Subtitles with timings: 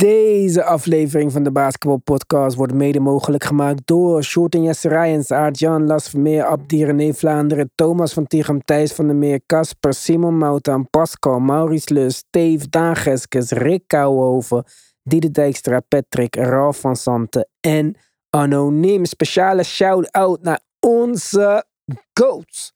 [0.00, 5.86] Deze aflevering van de Basketball Podcast wordt mede mogelijk gemaakt door Shorten Jesse Rijens, Aart-Jan,
[5.86, 10.90] Las Vermeer, Abdi René Vlaanderen, Thomas van Tichem, Thijs van der Meer, Casper, Simon Moutaan,
[10.90, 14.64] Pascal, Maurice Lus, Steve, Daan Geskes, Rick Kouwenhoven,
[15.02, 17.96] Diede Dijkstra, Patrick, Ralf van Santen en
[18.30, 19.04] Anoniem.
[19.04, 21.64] Speciale shout-out naar onze
[22.12, 22.72] goats.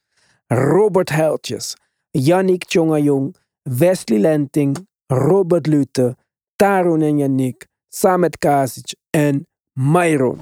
[0.46, 1.76] Robert Heltjes,
[2.10, 6.16] Yannick Tjongajong, Wesley Lenting, Robert Lute,
[6.56, 10.40] Tarun en Yannick, Samet Kasic en Myron.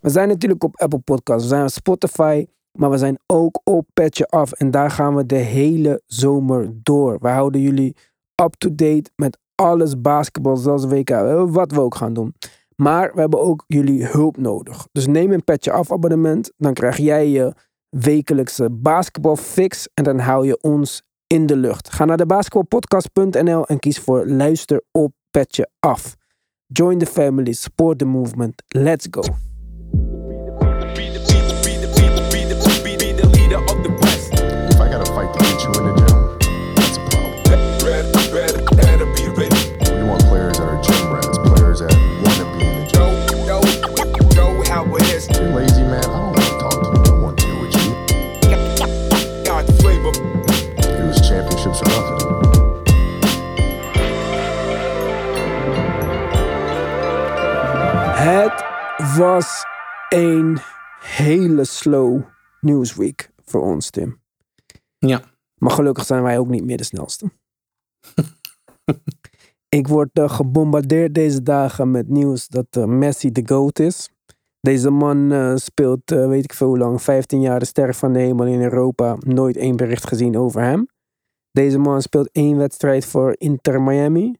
[0.00, 2.46] We zijn natuurlijk op Apple Podcasts, we zijn op Spotify,
[2.78, 4.52] maar we zijn ook op Petje Af.
[4.52, 7.18] En daar gaan we de hele zomer door.
[7.20, 7.96] We houden jullie
[8.42, 11.10] up-to-date met alles basketbal, zelfs WK,
[11.48, 12.34] wat we ook gaan doen.
[12.76, 14.86] Maar we hebben ook jullie hulp nodig.
[14.92, 17.54] Dus neem een Petje Af abonnement, dan krijg jij je
[17.88, 21.92] wekelijkse basketbalfix en dan hou je ons in de lucht.
[21.92, 26.14] Ga naar de basketbalpodcast.nl en kies voor luister op petje af.
[26.66, 28.62] Join the family, support the movement.
[28.68, 29.22] Let's go.
[58.24, 58.64] Het
[59.16, 59.64] was
[60.08, 60.58] een
[61.00, 62.22] hele slow
[62.60, 64.20] newsweek voor ons, Tim.
[64.98, 65.22] Ja.
[65.58, 67.30] Maar gelukkig zijn wij ook niet meer de snelste.
[69.78, 74.10] Ik word eh, gebombardeerd deze dagen met nieuws dat eh, Messi de GOAT is.
[74.60, 78.18] Deze man eh, speelt, weet ik veel hoe lang, 15 jaar de ster van de
[78.18, 79.16] hemel in Europa.
[79.18, 80.88] Nooit één bericht gezien over hem.
[81.50, 84.34] Deze man speelt één wedstrijd voor Inter Miami.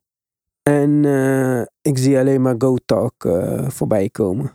[0.71, 4.53] En eh, ik zie alleen maar GOAT Talk eh, voorbij komen.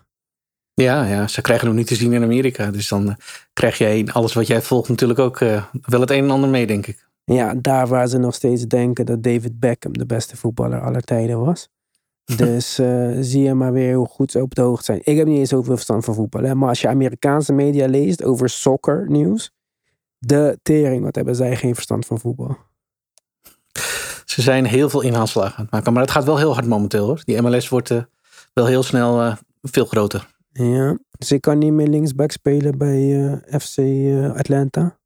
[0.73, 2.71] Ja, ja, ze krijgen hem niet te zien in Amerika.
[2.71, 3.15] Dus dan eh,
[3.53, 5.39] krijg jij in alles wat jij volgt natuurlijk ook
[5.81, 7.07] wel het een en ander mee, denk ik.
[7.23, 11.39] Ja, daar waar ze nog steeds denken dat David Beckham de beste voetballer aller tijden
[11.39, 11.69] was.
[12.37, 12.75] Dus
[13.19, 15.01] zie je maar weer hoe goed ze op de hoogte zijn.
[15.03, 16.43] Ik heb niet eens zoveel verstand van voetbal.
[16.43, 16.55] Hè?
[16.55, 19.51] Maar als je Amerikaanse media leest over soccer nieuws.
[20.17, 22.57] De tering, wat hebben zij geen verstand van voetbal.
[24.29, 25.93] Ze zijn heel veel inhaalslagen aan het maken.
[25.93, 27.21] Maar het gaat wel heel hard momenteel hoor.
[27.23, 28.01] Die MLS wordt eh,
[28.53, 30.27] wel heel snel eh, veel groter.
[30.51, 33.77] Ja, dus ik kan niet meer linksback spelen bij eh, FC
[34.37, 34.97] Atlanta.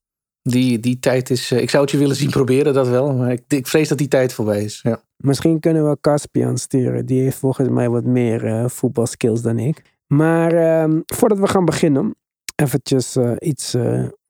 [0.41, 1.51] Die, die tijd is...
[1.51, 3.13] ik zou het je willen zien proberen, dat wel.
[3.13, 4.79] Maar ik, ik vrees dat die tijd voorbij is.
[4.81, 5.01] Ja.
[5.17, 7.05] Misschien kunnen we Caspian sturen.
[7.05, 9.81] Die heeft volgens mij wat meer voetbalskills dan ik.
[10.07, 12.15] Maar ehm, voordat we gaan beginnen,
[12.55, 13.75] eventjes iets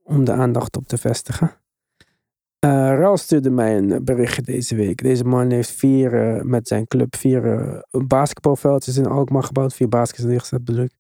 [0.03, 1.62] om de aandacht op te vestigen.
[2.63, 5.03] Eh Raal stuurde mij een berichtje deze week.
[5.03, 9.73] Deze man heeft vier, eh, met zijn club vier eh, basketbalveldjes in Alkmaar gebouwd.
[9.73, 10.91] Vier baskets neergezet bedoel ik.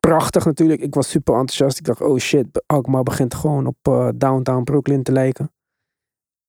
[0.00, 0.80] Prachtig natuurlijk.
[0.80, 1.78] Ik was super enthousiast.
[1.78, 5.52] Ik dacht, oh shit, Alkmaar begint gewoon op downtown Brooklyn te lijken.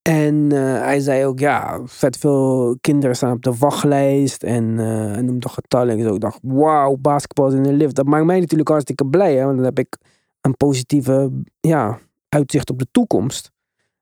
[0.01, 4.43] En hij zei ook, ja, vet veel kinderen staan op de wachtlijst.
[4.43, 5.99] En hij noemde getallen.
[5.99, 7.95] Ik dacht, wauw, basketbal in de lift.
[7.95, 9.35] Dat maakt mij natuurlijk hartstikke blij.
[9.35, 9.43] Hè?
[9.43, 9.97] Want dan heb ik
[10.41, 11.99] een positieve ja,
[12.29, 13.51] uitzicht op de toekomst.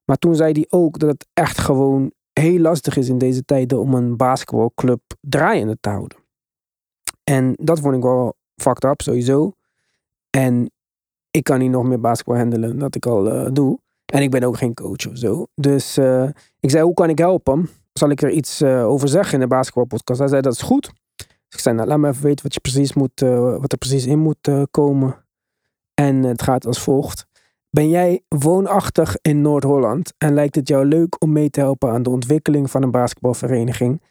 [0.07, 3.79] Maar toen zei hij ook dat het echt gewoon heel lastig is in deze tijden
[3.79, 6.17] om een basketbalclub draaiende te houden.
[7.23, 9.53] En dat vond ik wel fucked up sowieso.
[10.29, 10.71] En
[11.31, 13.79] ik kan niet nog meer basketbal handelen dan dat ik al eh, doe.
[14.05, 15.45] En ik ben ook geen coach of zo.
[15.55, 16.29] Dus eh,
[16.59, 17.69] ik zei, hoe kan ik helpen?
[17.93, 20.19] Zal ik er iets eh, over zeggen in de basketbalpodcast?
[20.19, 20.91] Hij zei, dat is goed.
[21.15, 23.19] Dus ik zei, nou, laat me even weten wat, je precies moet,
[23.59, 25.25] wat er precies in moet komen.
[25.93, 27.25] En het gaat als volgt.
[27.69, 32.03] Ben jij woonachtig in Noord-Holland en lijkt het jou leuk om mee te helpen aan
[32.03, 34.01] de ontwikkeling van een basketbalvereniging?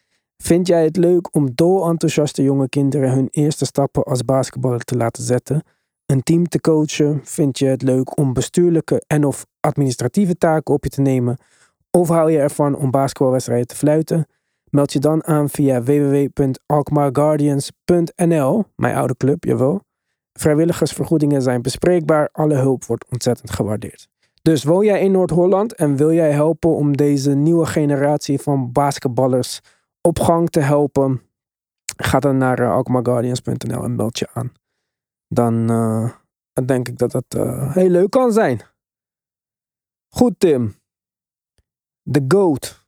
[0.43, 5.23] Vind jij het leuk om doorenthousiaste jonge kinderen hun eerste stappen als basketballer te laten
[5.23, 5.63] zetten?
[6.05, 7.19] Een team te coachen?
[7.23, 11.37] Vind je het leuk om bestuurlijke en of administratieve taken op je te nemen?
[11.91, 14.27] Of hou je ervan om basketbalwedstrijden te fluiten?
[14.69, 19.85] Meld je dan aan via www.alkmaarguardians.nl, mijn oude club, jawel.
[20.39, 24.07] Vrijwilligersvergoedingen zijn bespreekbaar, alle hulp wordt ontzettend gewaardeerd.
[24.41, 29.61] Dus woon jij in Noord-Holland en wil jij helpen om deze nieuwe generatie van basketballers
[30.01, 31.21] op gang te helpen?
[31.97, 34.51] Ga dan naar uh, alkmaarguardians.nl en meld je aan.
[35.27, 38.61] Dan eh, denk ik dat het eh, heel leuk kan zijn.
[40.07, 40.75] Goed, Tim.
[42.01, 42.85] De GOAT.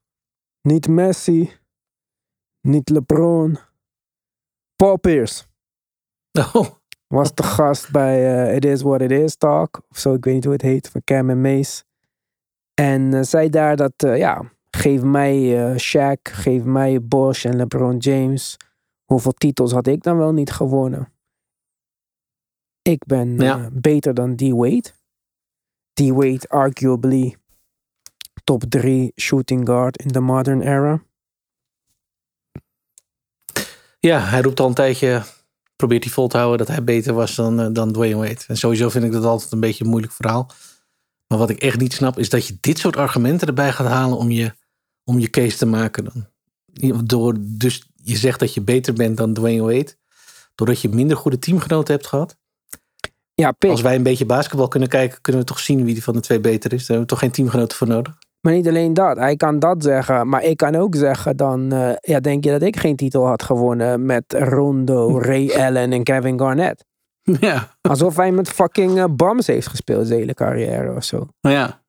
[0.61, 1.51] Niet Messi.
[2.61, 3.57] Niet LeBron.
[4.75, 5.43] Paul Pierce
[6.53, 6.78] Oh,
[7.13, 9.81] was de gast bij eh, It Is What It Is Talk.
[9.89, 10.89] Of zo, ik weet niet hoe het heet.
[10.89, 11.83] Van Cam en Mace.
[12.73, 17.97] En eh, zei daar dat, eh, ja, Geef mij Shaq, geef mij Bosch en LeBron
[17.97, 18.57] James.
[19.05, 21.11] Hoeveel titels had ik dan wel niet gewonnen?
[22.81, 23.69] Ik ben Ja.
[23.73, 24.91] beter dan D-Wade.
[25.93, 27.35] D-Wade arguably
[28.43, 31.03] top 3 shooting guard in de modern era.
[33.99, 35.23] Ja, hij roept al een tijdje,
[35.79, 38.39] probeert hij vol te houden dat hij beter was dan, eh, dan Dwayne Wade.
[38.47, 40.51] En sowieso vind ik dat altijd een beetje een moeilijk verhaal.
[41.27, 44.17] Maar wat ik echt niet snap, is dat je dit soort argumenten erbij gaat halen
[44.17, 44.53] om je,
[45.03, 46.03] om je case te maken.
[46.03, 47.05] Dan.
[47.05, 49.95] Door, dus je zegt dat je beter bent dan Dwayne Wade,
[50.55, 52.37] doordat je minder goede teamgenoten hebt gehad.
[53.33, 53.55] Ja.
[53.59, 56.39] Als wij een beetje basketbal kunnen kijken, kunnen we toch zien wie van de twee
[56.39, 56.79] beter is.
[56.79, 58.17] Daar hebben we toch geen teamgenoten voor nodig.
[58.41, 59.17] Maar niet alleen dat.
[59.17, 60.29] Hij kan dat zeggen.
[60.29, 61.71] Maar ik kan ook zeggen dan...
[61.71, 66.03] eh, ja, denk je dat ik geen titel had gewonnen met Rondo, Ray Allen en
[66.03, 66.85] Kevin Garnett?
[67.39, 71.27] Ja, Alsof hij met fucking Bums heeft gespeeld zijn hele carrière of zo.
[71.41, 71.81] nou ja.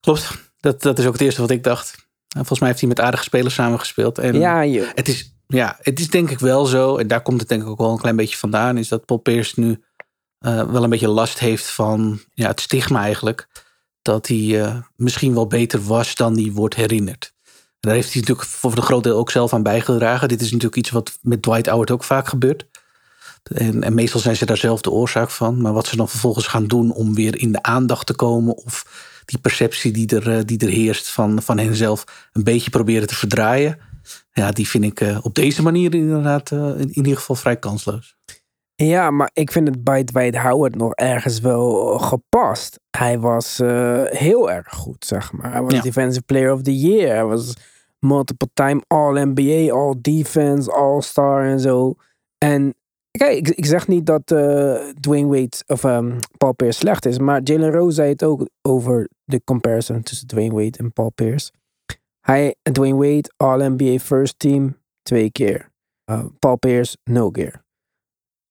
[0.00, 0.50] Klopt.
[0.60, 1.94] Dat, dat is ook het eerste wat ik dacht.
[2.28, 4.18] En volgens mij heeft hij met aardige spelers samengespeeld.
[4.18, 4.90] En Ja, je.
[4.94, 7.68] het, is, ja, het is denk ik wel zo, en daar komt het denk ik
[7.68, 9.82] ook wel een klein beetje vandaan, is dat Paul Pierce nu
[10.38, 13.48] eh, wel een beetje last heeft van ja, het stigma eigenlijk.
[14.06, 17.34] Dat hij eh, misschien wel beter was dan hij wordt herinnerd.
[17.44, 20.28] En daar heeft hij natuurlijk voor een groot deel ook zelf aan bijgedragen.
[20.28, 22.66] Dit is natuurlijk iets wat met Dwight Howard ook vaak gebeurt.
[23.42, 25.60] En, en meestal zijn ze daar zelf de oorzaak van.
[25.60, 28.56] Maar wat ze dan vervolgens gaan doen om weer in de aandacht te komen.
[28.56, 28.86] Of
[29.24, 33.14] die perceptie die er, eh, die er heerst van, van henzelf een beetje proberen te
[33.14, 33.78] verdraaien.
[34.32, 38.16] Ja, die vind ik eh, op deze manier inderdaad in ieder geval vrij kansloos.
[38.76, 42.80] Ja, maar ik vind het bij Dwight Howard nog ergens wel eh, gepast.
[42.90, 45.52] Hij was eh, heel erg goed, zeg maar.
[45.52, 45.80] Hij was Ja.
[45.80, 47.14] Defensive Player of the Year.
[47.14, 47.56] Hij was
[47.98, 51.94] multiple time All-NBA, All-Defense, All-Star en zo.
[52.38, 52.74] En
[53.10, 57.18] kijk, ik, ik zeg niet dat eh, Dwayne Wade of ehm, Paul Pierce slecht is.
[57.18, 61.50] Maar Jalen Rose zei het ook over de comparison tussen Dwayne Wade en Paul Pierce.
[62.20, 65.68] Hij, Dwayne Wade, All-NBA First Team, twee keer.
[66.10, 67.64] Uh, Paul Pierce, no keer.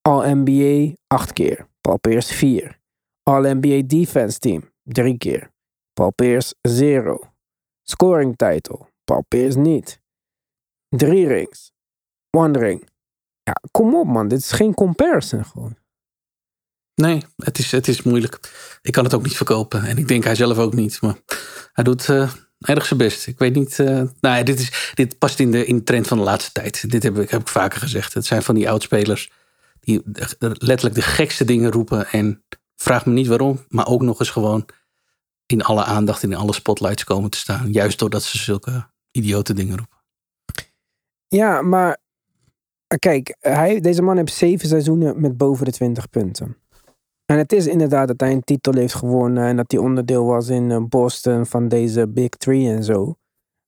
[0.06, 1.66] All-NBA acht keer.
[1.80, 2.78] Paul Pierce vier.
[3.22, 5.50] All-NBA Defense Team drie keer.
[5.92, 7.32] Paul Pierce zero.
[7.82, 8.86] Scoring title.
[9.04, 10.00] Paul Pierce niet.
[10.88, 11.72] Drie rings.
[12.30, 12.88] One ring.
[13.42, 14.28] Ja, kom op man.
[14.28, 15.76] Dit is geen comparison gewoon.
[16.94, 18.38] Nee, het is, het is moeilijk.
[18.82, 19.84] Ik kan het ook niet verkopen.
[19.84, 21.00] En ik denk hij zelf ook niet.
[21.00, 21.16] Maar
[21.72, 22.08] hij doet
[22.58, 23.26] erg zijn best.
[23.26, 23.78] Ik weet niet.
[23.78, 26.90] eh, nou, dit, is, dit past in de, in trend van de laatste tijd.
[26.90, 28.14] Dit heb ik, heb ik vaker gezegd.
[28.14, 29.30] Het zijn van die oudspelers
[29.86, 30.02] die
[30.58, 32.06] letterlijk de gekste dingen roepen.
[32.06, 32.44] En
[32.76, 33.64] vraag me niet waarom.
[33.68, 34.68] Maar ook nog eens gewoon
[35.46, 37.72] in alle aandacht, in alle spotlights komen te staan.
[37.72, 39.96] Juist doordat ze zulke idiote dingen roepen.
[41.28, 41.98] Ja, maar
[42.86, 46.56] eh, kijk, hij, deze man heeft zeven seizoenen met boven de 20 punten.
[47.24, 50.48] En het is inderdaad dat hij een titel heeft gewonnen en dat hij onderdeel was
[50.48, 53.16] in eh, Boston van deze Big Three en zo.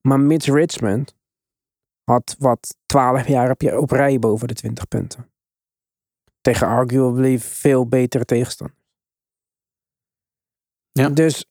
[0.08, 1.14] Maar Mitch Richmond
[2.04, 5.30] had wat 12 jaar op, op rij boven de 20 punten.
[6.40, 8.78] Tegen arguably veel betere tegenstanders.
[10.92, 11.08] Ja.
[11.08, 11.46] Dus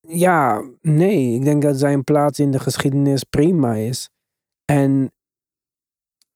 [0.00, 4.08] ja, nee, ik denk dat zijn plaats in de geschiedenis prima is.
[4.64, 5.12] En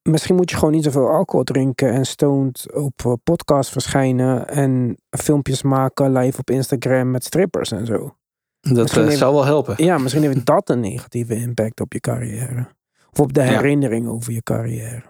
[0.02, 4.96] misschien moet je gewoon niet zoveel alcohol drinken en stoned op eh, podcast verschijnen en
[5.18, 8.16] filmpjes maken live op Instagram met strippers en zo.
[8.60, 9.84] Dat Misschien eh, heeft- zou wel helpen.
[9.84, 12.68] Ja, misschien heeft dat een negatieve impact op je carrière.
[13.10, 13.46] Of op de Ja.
[13.46, 15.02] herinnering over je carrière.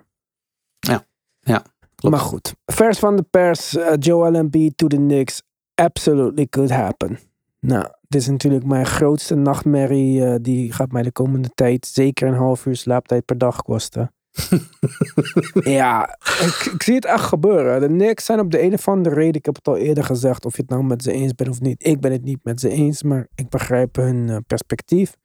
[2.02, 2.16] Klopt.
[2.16, 5.42] Maar goed, vers van de pers, eh, Joel Embiid to the Knicks,
[5.74, 7.18] absolutely could happen.
[7.60, 10.24] Nou, dit is natuurlijk mijn grootste nachtmerrie.
[10.24, 14.12] eh, die gaat mij de komende tijd zeker een half uur slaaptijd per dag kosten.
[15.78, 17.80] ja, ik, ik zie het echt gebeuren.
[17.80, 20.44] De Knicks zijn op de een of andere reden, ik heb het al eerder gezegd,
[20.44, 21.86] of je het nou met ze eens bent of niet.
[21.86, 25.16] Ik ben het niet met ze eens, maar ik begrijp hun eh, perspectief.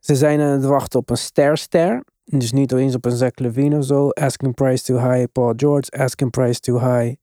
[0.00, 2.04] Ze zijn aan het wachten op een ster-ster.
[2.38, 4.08] Dus niet eens op een Zach Levine of zo.
[4.08, 5.32] Asking price too high.
[5.32, 7.14] Paul George, asking price too high.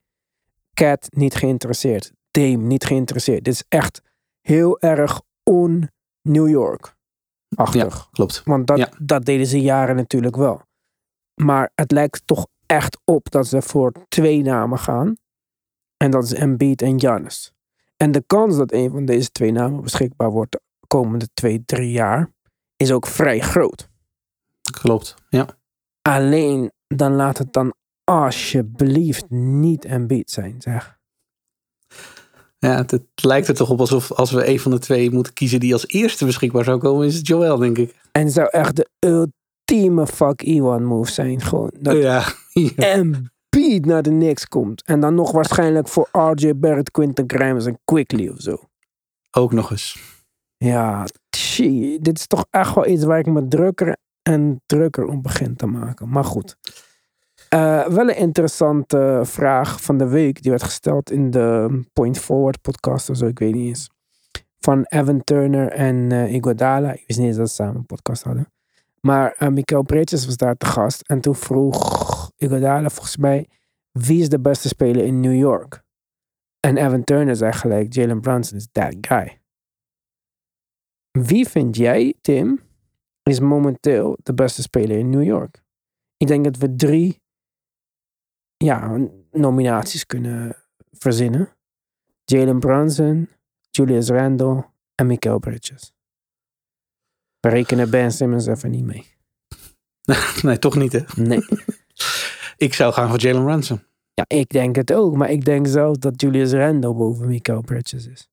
[0.73, 2.11] Cat, niet geïnteresseerd.
[2.31, 3.43] Dame, niet geïnteresseerd.
[3.43, 4.01] Dit is echt
[4.41, 8.07] heel erg on-New York-achtig.
[8.11, 8.41] Klopt.
[8.45, 8.89] Want dat, Ja.
[9.01, 10.61] dat deden ze jaren natuurlijk wel.
[11.35, 15.15] Maar het lijkt toch echt op dat ze voor twee namen gaan.
[15.97, 17.53] En dat is Embiid en Giannis.
[17.97, 21.91] En de kans dat een van deze twee namen beschikbaar wordt de komende twee, drie
[21.91, 22.31] jaar
[22.75, 23.89] is ook vrij groot.
[24.71, 25.15] Klopt.
[25.29, 25.47] Ja.
[26.01, 30.97] Alleen dan laat het dan alsjeblieft niet Embiid zijn, zeg.
[32.59, 35.33] Ja, het, het lijkt er toch op alsof als we een van de twee moeten
[35.33, 37.95] kiezen die als eerste beschikbaar zou komen, is het Joel, denk ik.
[38.11, 41.41] En het zou echt de ultieme fuck Iwan move zijn.
[41.41, 42.23] Gewoon dat Ja.
[42.53, 42.71] ja.
[42.75, 44.83] Embiid naar de Knicks komt.
[44.83, 48.69] En dan nog waarschijnlijk voor RJ Barrett, Quinton Grimes en Quickly of zo.
[49.31, 49.97] Ook nog eens.
[50.57, 51.05] Ja,
[51.37, 53.97] shit, dit is toch echt wel iets waar ik me drukker
[54.27, 56.09] en drukker om begin te maken.
[56.09, 56.57] Maar goed.
[57.49, 60.41] Eh, wel een interessante vraag van de week.
[60.41, 63.89] Die werd gesteld in de Point Forward podcast of zo, ik weet niet eens.
[64.59, 66.93] Van Evan Turner en Iguodala.
[66.93, 68.51] Ik wist niet eens dat ze samen een podcast hadden.
[69.01, 71.01] Maar Mikael Breetjes was daar te gast.
[71.01, 73.49] En toen vroeg Iguodala volgens mij...
[73.91, 75.83] Wie is de beste speler in New York?
[76.59, 77.93] En Evan Turner zei gelijk...
[77.93, 79.41] Jalen Brunson is that guy.
[81.11, 82.66] Wie vind jij, Tim,
[83.27, 85.63] is momenteel de beste speler in New York?
[86.17, 87.21] Ik denk dat we drie
[88.57, 88.97] ja,
[89.31, 90.55] nominaties kunnen
[90.91, 91.49] verzinnen.
[92.25, 93.29] Jalen Brunson,
[93.69, 94.65] Julius Randle
[94.95, 95.93] en Mikael Bridges.
[97.39, 99.05] We rekenen Ben Simmons even niet mee.
[100.41, 101.01] nee, toch niet hè.
[101.15, 101.45] Nee.
[102.57, 103.83] Ik zou gaan voor Jalen Brunson.
[104.13, 105.15] Ja, ik denk het ook.
[105.15, 108.29] Maar ik denk zelfs dat Julius Randle boven Mikael Bridges is.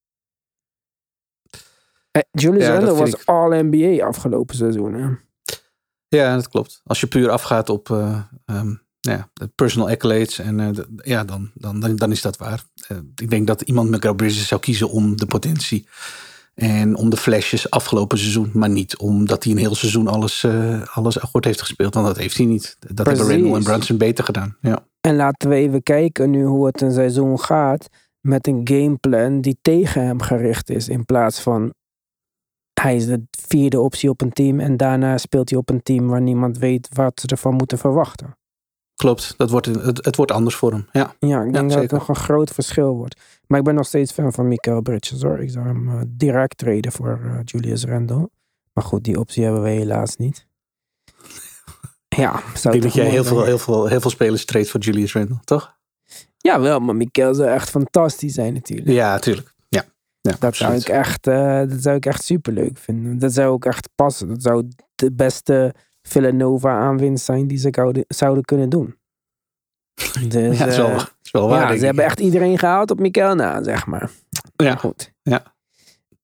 [2.14, 4.94] Eh, Julius Ja, Randle was ik- All-NBA afgelopen seizoen.
[4.94, 5.09] Hè?
[6.09, 6.80] Ja, dat klopt.
[6.85, 11.25] Als je puur afgaat op eh, ehm, ja, de personal accolades, en, eh, de- ja,
[11.25, 12.62] dan, dan, dan, dan is dat waar.
[13.14, 15.88] Ik denk dat iemand met Bridges zou kiezen om de potentie
[16.54, 20.47] en om de flashes afgelopen seizoen, maar niet omdat hij een heel seizoen alles,
[20.94, 22.76] alles goed heeft gespeeld, want dat heeft hij niet.
[22.94, 23.26] Dat hebben.
[23.28, 24.56] Randall en Brunson beter gedaan.
[24.61, 24.87] Ja.
[25.00, 27.88] En laten we even kijken nu hoe het een seizoen gaat.
[28.21, 30.88] Met een gameplan die tegen hem gericht is.
[30.88, 31.75] In plaats van
[32.85, 34.61] hij is de vierde optie op een team.
[34.61, 38.37] En daarna speelt hij op een team waar niemand weet wat ze ervan moeten verwachten.
[38.95, 40.87] Klopt, dat wordt, het, het wordt anders voor hem.
[40.93, 41.14] Ja.
[41.19, 43.21] Ja, ik denk dat het nog een groot verschil wordt.
[43.47, 45.38] Maar ik ben nog steeds fan van Mikael Bridges hoor.
[45.38, 48.31] Ik zou hem eh, direct treden voor eh, Julius Randle.
[48.73, 50.47] Maar goed, die optie hebben we helaas niet.
[52.17, 53.35] Ja, Ik zou denk dat jij heel zijn.
[53.35, 55.76] veel, heel, veel, heel veel spelers treedt voor Julius Randle, toch?
[56.37, 58.88] Ja, wel, maar Mikael zou echt fantastisch zijn natuurlijk.
[58.88, 59.53] Ja, tuurlijk.
[60.25, 63.19] Ja, ja Dat zou, ik echt, eh, dat zou ik echt superleuk vinden.
[63.19, 64.28] Dat zou ook echt passen.
[64.28, 68.97] Dat zou de beste Villanova aanwinst zijn die ze zouden, kunnen doen.
[70.28, 71.61] Dus, Ja, dat is wel, eh, dat is wel waar.
[71.61, 71.81] ja, ze ik.
[71.81, 74.11] hebben echt iedereen gehaald op Mikael na, zeg maar.
[74.57, 74.76] Ja.
[74.76, 75.12] Goed.
[75.23, 75.54] Ja.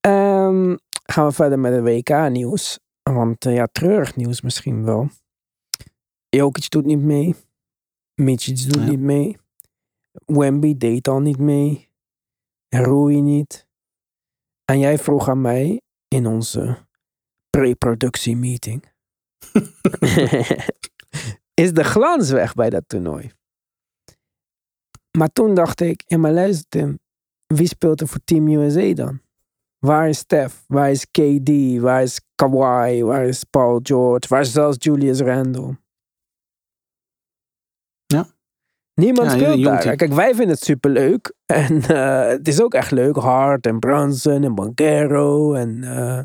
[0.01, 2.79] Ehm, gaan we verder met het WK-nieuws.
[3.03, 5.09] Want eh, ja, treurig nieuws misschien wel.
[6.29, 7.35] Jokic doet niet mee.
[8.15, 8.91] Michic doet Ja.
[8.91, 9.37] niet mee.
[10.27, 11.89] Wemby deed al niet mee.
[12.69, 13.67] Rui niet.
[14.71, 16.87] En jij vroeg aan mij in onze
[17.51, 18.85] pre-productie meeting.
[21.63, 23.31] is de glans weg bij dat toernooi?
[25.19, 26.99] Maar toen dacht ik, ja maar luister Tim,
[27.47, 29.21] wie speelt er voor Team USA dan?
[29.79, 30.65] Waar is Steph?
[30.67, 31.79] Waar is KD?
[31.81, 33.03] Waar is Kawhi?
[33.03, 34.29] Waar is Paul George?
[34.29, 35.79] Waar is zelfs Julius Randle?
[38.07, 38.35] Ja.
[38.95, 39.81] Niemand Ja, speelt daar.
[39.81, 39.97] team.
[39.97, 41.35] Kijk, wij vinden het superleuk.
[41.51, 43.17] En eh, het is ook echt leuk.
[43.17, 45.55] Hart en Brunson en Banquero.
[45.55, 46.23] En, eh,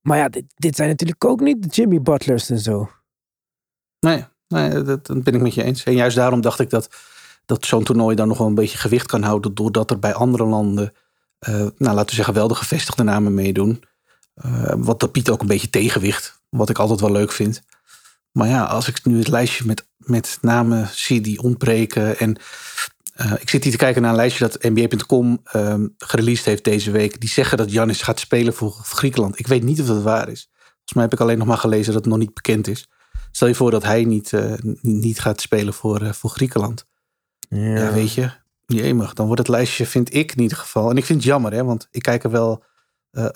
[0.00, 2.90] maar ja, dit, zijn natuurlijk ook niet de Jimmy Butlers en zo.
[4.48, 5.84] Nee, dat, ben ik met je eens.
[5.84, 6.88] En juist daarom dacht ik dat,
[7.46, 9.54] dat zo'n toernooi dan nog wel een beetje gewicht kan houden.
[9.54, 10.92] Doordat er bij andere landen,
[11.38, 13.82] eh, nou laten we zeggen, wel de gevestigde namen meedoen.
[14.76, 16.42] Wat dat biedt ook een beetje tegenwicht.
[16.48, 17.62] Wat ik altijd wel leuk vind.
[18.32, 22.18] Maar ja, als ik nu het lijstje met, met namen zie die ontbreken.
[22.18, 22.36] En
[23.14, 26.90] eh, ik zit hier te kijken naar een lijstje dat NBA.com ehm gereleased heeft deze
[26.90, 27.20] week.
[27.20, 29.38] Die zeggen dat Janis gaat spelen voor, voor Griekenland.
[29.38, 30.50] Ik weet niet of dat waar is.
[30.60, 32.88] Volgens mij heb ik alleen nog maar gelezen dat het nog niet bekend is.
[33.30, 36.86] Stel je voor dat hij niet, eh, niet, gaat spelen voor, eh, voor Griekenland.
[37.48, 37.92] Ja.
[37.92, 38.30] weet je.
[38.66, 40.90] Jemig, dan wordt het lijstje, vind ik in ieder geval.
[40.90, 42.64] En ik vind het jammer, hè, want ik kijk er wel,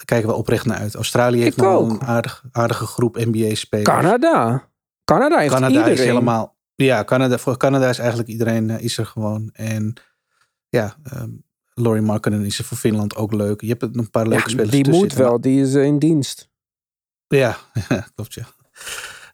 [0.04, 0.94] kijk er wel oprecht naar uit.
[0.94, 3.88] Australië heeft nog een aardig, aardige groep NBA-spelers.
[3.88, 4.68] Canada.
[5.04, 5.92] Canada heeft Canada iedereen.
[5.92, 6.58] is helemaal.
[6.85, 9.50] Ja, Canada, voor Canada is eigenlijk iedereen eh, is er gewoon.
[9.52, 9.94] En
[10.68, 11.30] ja, ehm
[11.75, 13.61] Laurie Markkinen is er voor Finland ook leuk.
[13.61, 15.18] Je hebt nog een paar leuke Ja, spelers die moet zitten.
[15.18, 16.49] wel, die is eh, in dienst.
[17.26, 17.56] Ja,
[18.14, 18.47] klopt ja.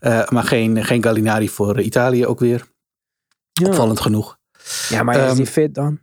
[0.01, 2.73] Eh, maar geen, geen Gallinari voor Italië ook weer.
[3.53, 4.39] Ja, Opvallend genoeg.
[4.89, 6.01] ja maar is Ehm, die fit dan?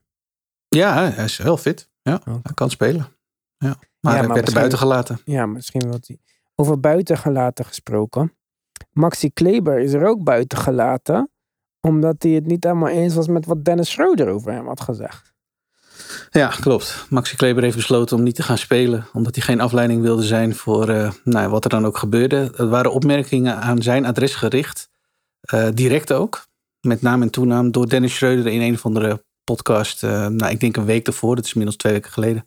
[0.68, 1.90] Ja, hij is heel fit.
[2.02, 3.08] Ja, hij kan spelen.
[3.58, 3.76] Ja.
[4.00, 5.20] Maar hij maar werd er buiten gelaten.
[5.26, 6.20] Ja, misschien wil hij.
[6.56, 8.36] Over buiten gelaten gesproken.
[8.92, 11.31] Maxi Kleber is er ook buiten gelaten.
[11.82, 15.32] Omdat hij het niet helemaal eens was met wat Dennis Schroeder over hem had gezegd.
[16.32, 17.06] Ja, klopt.
[17.10, 19.08] Maxi Kleber heeft besloten om niet te gaan spelen.
[19.14, 22.52] Omdat hij geen afleiding wilde zijn voor eh, nou, wat er dan ook gebeurde.
[22.58, 24.90] Er waren opmerkingen aan zijn adres gericht.
[25.42, 26.46] Eh, direct ook.
[26.82, 30.04] Met naam en toenaam door Dennis Schreuder in een of andere podcast.
[30.04, 31.36] eh, nou, ik denk een week ervoor.
[31.36, 32.46] Dat is inmiddels twee weken geleden.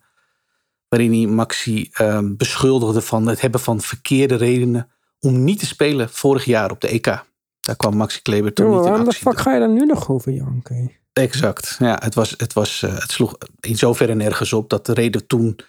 [0.87, 1.91] Waarin hij Maxi
[2.23, 4.91] beschuldigde van het hebben van verkeerde redenen.
[5.19, 7.23] Om niet te spelen vorig jaar op de EK.
[7.65, 9.21] Daar kwam Maxi Kleber toen niet in waarom de actie.
[9.21, 10.91] fuck ga je daar nu nog over janken?
[11.13, 11.75] Exact.
[11.79, 15.27] Ja, het, was, het, was, eh, het sloeg in zoverre nergens op dat de reden
[15.27, 15.59] toen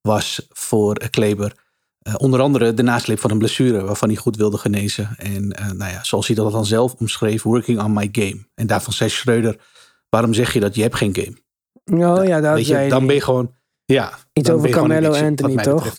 [0.00, 1.52] was voor eh, Kleber.
[1.98, 5.14] Eh, onder andere de nasleep van een blessure waarvan hij goed wilde genezen.
[5.16, 8.46] En nou ja, zoals hij dat dan zelf omschreef, working on my game.
[8.54, 9.60] En daarvan zei Schreuder,
[10.08, 10.74] waarom zeg je dat?
[10.74, 11.42] Je hebt geen game.
[12.02, 14.18] Oh ja, dat Weet zei je, dan ben je gewoon, ja.
[14.32, 15.96] Iets over Carmelo Anthony, toch?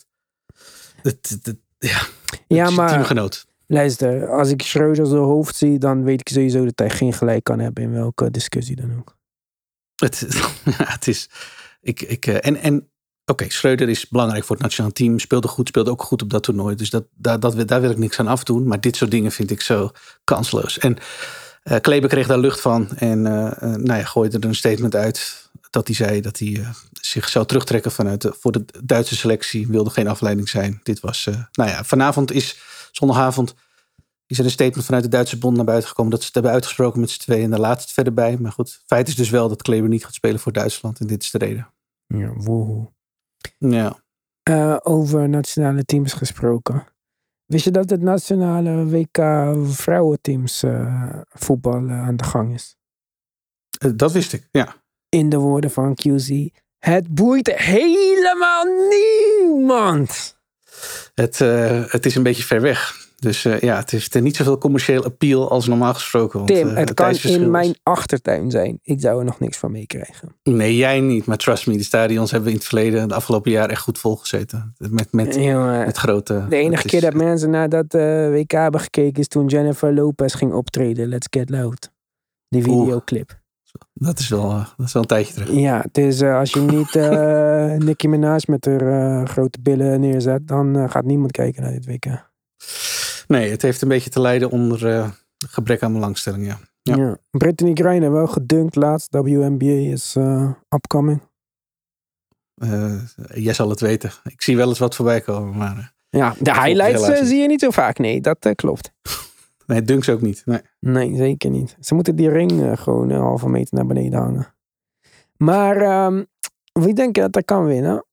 [1.01, 2.01] Het, het, ja,
[2.47, 3.45] Ja, maar teamgenoot.
[3.67, 7.43] Luister, als ik Schreuder zijn hoofd zie, dan weet ik sowieso dat hij geen gelijk
[7.43, 9.15] kan hebben in welke discussie dan ook.
[9.95, 10.27] Het,
[10.93, 11.29] het is.
[11.81, 12.89] Ik, ik, eh, en en
[13.25, 15.19] oké, Schreuder is belangrijk voor het nationaal team.
[15.19, 16.75] Speelde goed, speelde ook goed op dat toernooi.
[16.75, 18.67] Dus dat, daar, dat, daar wil ik niks aan afdoen.
[18.67, 19.91] Maar dit soort dingen vind ik zo
[20.23, 20.77] kansloos.
[20.77, 20.97] En
[21.63, 22.89] eh Kleber kreeg daar lucht van.
[22.95, 25.49] En eh, nou ja, gooide er een statement uit.
[25.69, 26.65] Dat hij zei dat hij
[27.05, 29.67] zich zou terugtrekken vanuit de, voor de Duitse selectie.
[29.67, 30.79] Wilde geen afleiding zijn.
[30.83, 31.27] Dit was.
[31.27, 32.59] eh, nou ja, vanavond is
[32.91, 33.55] zondagavond.
[34.27, 36.53] Is er een statement vanuit de Duitse bond naar buiten gekomen dat ze het hebben
[36.53, 38.37] uitgesproken met z'n tweeën en daar laat het verder bij.
[38.37, 41.23] Maar goed, feit is dus wel dat Kleber niet gaat spelen voor Duitsland en dit
[41.23, 41.73] is de reden.
[42.07, 42.91] Ja, woehoe.
[43.57, 44.03] Ja.
[44.43, 46.87] Eh, over nationale teams gesproken.
[47.45, 49.17] Wist je dat het nationale WK
[49.67, 52.77] vrouwenteams eh, voetbal aan de gang is?
[53.95, 54.75] Dat wist ik, ja.
[55.09, 56.47] In de woorden van QZ.
[56.85, 60.37] Het boeit helemaal niemand.
[61.15, 63.03] Het, eh, het is een beetje ver weg.
[63.19, 66.37] Dus eh, ja, het heeft niet zoveel commercieel appeal als normaal gesproken.
[66.39, 68.79] Want, Tim, eh, het kan in mijn achtertuin zijn.
[68.83, 70.35] Ik zou er nog niks van meekrijgen.
[70.43, 71.25] Nee, jij niet.
[71.25, 74.75] Maar trust me, de stadions hebben in het verleden, de afgelopen jaar, echt goed volgezeten.
[74.77, 76.45] Met, met, Jongen, met grote...
[76.49, 77.93] de enige keer is- dat mensen naar dat
[78.31, 81.07] WK hebben gekeken is toen Jennifer Lopez ging optreden.
[81.07, 81.91] Let's Get Loud.
[82.49, 83.43] Die videoclip.
[83.93, 85.51] Dat is wel, eh, dat is wel een tijdje terug.
[85.51, 90.89] Ja, dus eh, als je niet eh Nicki Minaj met haar grote billen neerzet, dan
[90.89, 92.31] gaat niemand kijken naar dit WK.
[93.27, 95.13] Nee, het heeft een beetje te lijden onder
[95.47, 96.59] gebrek aan belangstelling, ja.
[96.81, 96.95] Ja.
[96.95, 97.17] Ja.
[97.31, 99.11] Brittany Griner wel gedunkt laatst.
[99.11, 100.15] WNBA is
[100.69, 101.21] upcoming.
[103.33, 104.11] Jij zal het weten.
[104.23, 105.93] Ik zie wel eens wat voorbij komen, maar...
[106.09, 107.97] Ja, de highlights zie je niet zo vaak.
[107.97, 108.91] Nee, dat klopt.
[109.65, 110.41] nee, dunks ook niet.
[110.45, 110.61] Nee.
[110.79, 111.77] Nee, zeker niet.
[111.79, 114.55] Ze moeten die ring eh, gewoon een halve meter naar beneden hangen.
[115.37, 116.23] Maar ehm,
[116.71, 118.05] wie denk je dat er kan winnen?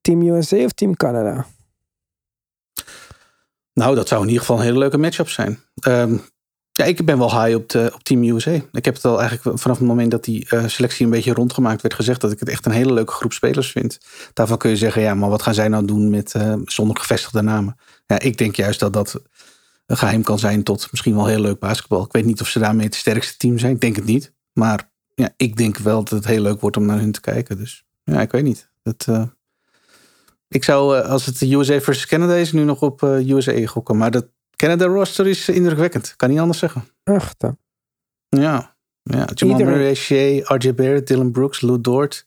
[0.00, 1.46] Team USA of Team Canada?
[3.72, 5.58] Nou, dat zou in ieder geval een hele leuke matchup zijn.
[5.80, 6.16] Ehm,
[6.72, 8.60] ja, ik ben wel high op, de, op Team USA.
[8.72, 11.82] Ik heb het al eigenlijk vanaf het moment dat die eh, selectie een beetje rondgemaakt
[11.82, 12.20] werd gezegd...
[12.20, 13.98] dat ik het echt een hele leuke groep spelers vind.
[14.32, 17.42] Daarvan kun je zeggen, ja, maar wat gaan zij nou doen met eh, zonder gevestigde
[17.42, 17.76] namen?
[18.06, 19.20] Ja, ik denk juist dat dat
[19.88, 22.04] een geheim kan zijn tot misschien wel heel leuk basketbal.
[22.04, 23.74] Ik weet niet of ze daarmee het sterkste team zijn.
[23.74, 24.32] Ik denk het niet.
[24.52, 27.56] Maar ja, ik denk wel dat het heel leuk wordt om naar hun te kijken.
[27.56, 28.70] Dus ja, ik weet niet.
[28.82, 29.22] Dat, eh,
[30.48, 33.66] ik zou, eh, als het de USA versus Canada is, nu nog op eh, USA
[33.66, 33.96] gokken.
[33.96, 36.16] Maar dat Canada roster is indrukwekkend.
[36.16, 36.84] Kan niet anders zeggen.
[37.04, 37.42] Echt.
[37.42, 37.48] hè?
[38.28, 38.76] Ja.
[39.02, 39.28] ja.
[39.34, 42.26] Jamal Murray, Shea, RJ Barrett, Dylan Brooks, Lou Dort.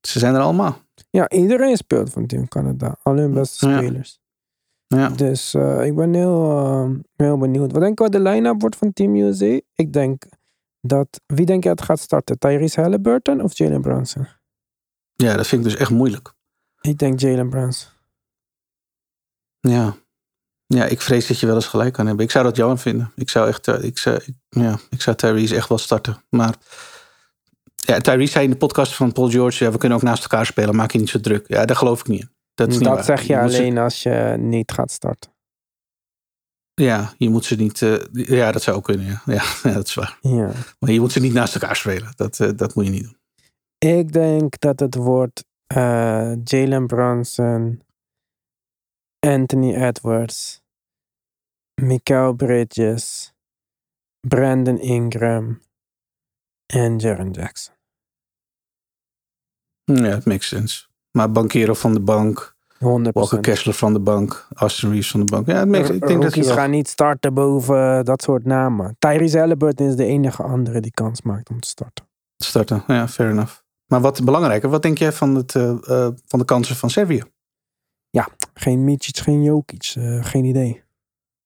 [0.00, 0.82] Ze zijn er allemaal.
[1.10, 2.98] Ja, iedereen speelt van Team Canada.
[3.02, 4.10] Al hun beste spelers.
[4.10, 4.21] Ja.
[5.16, 7.72] Dus eh, ik ben heel, eh, heel benieuwd.
[7.72, 9.60] Wat denk je wat de line-up wordt van Team USA?
[9.74, 10.24] Ik denk
[10.80, 11.20] dat...
[11.26, 12.38] Wie denk je dat gaat starten?
[12.38, 14.26] Tyrese Halliburton of Jalen Brunson?
[15.14, 16.32] ja, dat vind ik dus echt moeilijk.
[16.80, 17.90] Ik denk Jalen Brunson.
[19.60, 19.96] Ja.
[20.66, 22.24] Ja, ik vrees dat je wel eens gelijk kan hebben.
[22.24, 23.12] Ik zou dat jammer vinden.
[23.14, 26.22] Ik zou echt, eh, ik zou, ik, ja, ik zou Tyrese echt wel starten.
[26.28, 26.54] Maar
[27.74, 30.46] ja, Tyrese zei in de podcast van Paul George, ja, we kunnen ook naast elkaar
[30.46, 31.48] spelen, maak je niet zo druk.
[31.48, 32.30] Ja, daar geloof ik niet in.
[32.64, 33.04] Dat is niet Dat waar.
[33.18, 35.30] zeg je ze- alleen als je niet gaat starten.
[36.74, 39.06] ja, je moet ze niet, eh, ja, dat zou ook kunnen.
[39.06, 39.22] Ja.
[39.34, 40.18] Ja, ja, dat is waar.
[40.20, 40.52] Ja.
[40.78, 42.12] Maar je moet ze niet naast elkaar spelen.
[42.16, 43.16] Dat, eh, dat moet je niet doen.
[43.78, 47.82] Ik denk dat het wordt eh, Jalen Brunson,
[49.26, 50.60] Anthony Edwards,
[51.82, 53.32] Mikael Bridges,
[54.28, 55.60] Brandon Ingram
[56.66, 57.74] en Jaren Jackson.
[59.84, 60.86] Ja, het makes sense.
[61.10, 62.51] Maar Bankero van de bank,
[62.82, 62.84] 100%.
[63.12, 65.46] Walker Kessler van de bank, Austin Reeves van de bank.
[65.46, 66.54] Ja, het ik denk dat wel...
[66.54, 68.96] gaan niet starten boven dat soort namen.
[68.98, 72.04] Tyrese Halliburton is de enige andere die kans maakt om te starten.
[72.36, 72.84] starten.
[72.86, 73.52] Ja, fair enough.
[73.86, 77.22] Maar wat belangrijker, wat denk jij van, het, eh, eh, van de kansen van Servië?
[78.54, 80.82] Geen Micic, geen Jokic, eh, geen idee.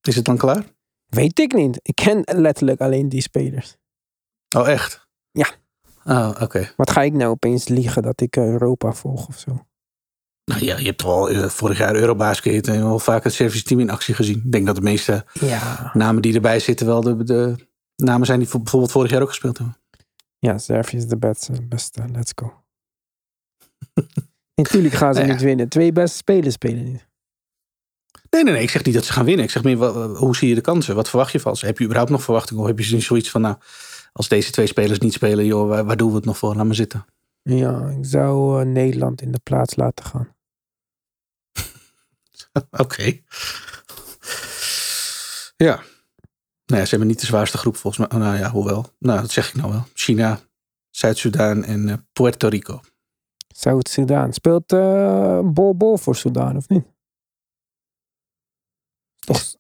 [0.01, 0.65] Is het dan klaar?
[1.07, 1.79] Weet ik niet.
[1.83, 3.77] Ik ken letterlijk alleen die spelers.
[4.57, 5.09] Oh, echt?
[5.31, 5.47] Ja.
[6.05, 6.73] Oh, oké.
[6.77, 9.66] Wat ga ik nou opeens liegen dat ik Europa volg of zo?
[10.51, 13.81] Nou ja, je hebt wel eh, vorig jaar Eurobasket en wel vaak het Servische team
[13.81, 14.37] in actie gezien.
[14.45, 15.91] Ik denk dat de meeste Ja.
[15.95, 17.55] namen die erbij zitten wel de, de
[17.97, 19.77] namen zijn die voor- bijvoorbeeld vorig jaar ook gespeeld hebben.
[20.39, 21.53] Ja, Servië is de beste.
[21.63, 22.05] beste.
[22.13, 22.53] Let's go.
[24.55, 25.37] Natuurlijk gaan ze Nou ja.
[25.37, 25.69] niet winnen.
[25.69, 27.07] Twee beste spelers spelen niet.
[28.31, 28.63] Nee, nee, nee.
[28.63, 29.45] Ik zeg niet dat ze gaan winnen.
[29.45, 29.77] Ik zeg meer,
[30.17, 30.95] hoe zie je de kansen?
[30.95, 31.67] Wat verwacht je van ze?
[31.67, 32.63] Heb je überhaupt nog verwachtingen?
[32.63, 33.57] Of heb je zoiets van, nou,
[34.13, 36.55] als deze twee spelers niet spelen, joh, waar, waar doen we het nog voor?
[36.55, 37.05] Laat maar zitten.
[37.43, 40.29] Ja, ik zou eh, Nederland in de plaats laten gaan.
[42.85, 43.21] Oké.
[45.57, 45.75] Ja.
[46.67, 48.19] Nou ja, ze hebben niet de zwaarste groep volgens mij.
[48.21, 48.87] Nou ja, hoewel.
[48.99, 49.85] Nou, dat zeg ik nou wel.
[49.95, 50.41] China,
[50.91, 52.81] Zuid-Soedan en eh, Puerto Rico.
[53.55, 54.33] Zuid-Soedan.
[54.33, 56.85] Speelt eh Bol Bol voor Soedan of niet?
[59.17, 59.55] Toch,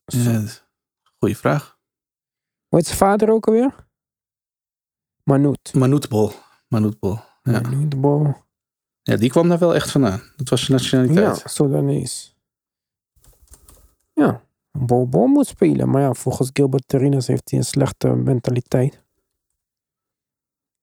[1.18, 1.78] goeie vraag.
[2.68, 3.74] Hoe heet zijn vader ook alweer?
[5.22, 5.74] Manut.
[6.68, 7.18] Manoetbol.
[7.42, 7.60] Ja.
[7.60, 8.34] Manut Bol.
[9.02, 10.22] ja, die kwam daar wel echt vandaan.
[10.36, 11.42] Dat was zijn Ja, nationaliteit.
[14.20, 14.42] Ja,
[14.78, 15.90] Bol moet spelen.
[15.90, 19.04] Maar ja, volgens Gilbert Arenas heeft hij een slechte mentaliteit.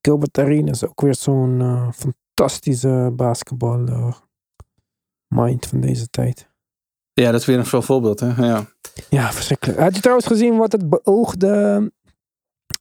[0.02, 4.14] Gilbert Arenas is ook weer zo'n eh, fantastische basketbal
[5.28, 6.52] mind van deze tijd.
[7.14, 8.20] Ja, dat is weer een zo'n voorbeeld.
[8.20, 8.46] Hè?
[8.46, 8.66] Ja.
[9.10, 9.80] Ja, verschrikkelijk.
[9.80, 11.92] Had je trouwens gezien wat het beoogde,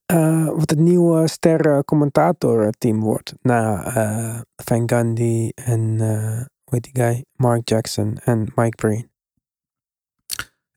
[0.06, 3.34] eh, wat het nieuwe sterren commentatorteam wordt?
[3.40, 7.24] Na eh, Van Gundy en, hoe heet die guy?
[7.32, 9.12] Mark Jackson en Mike Breen.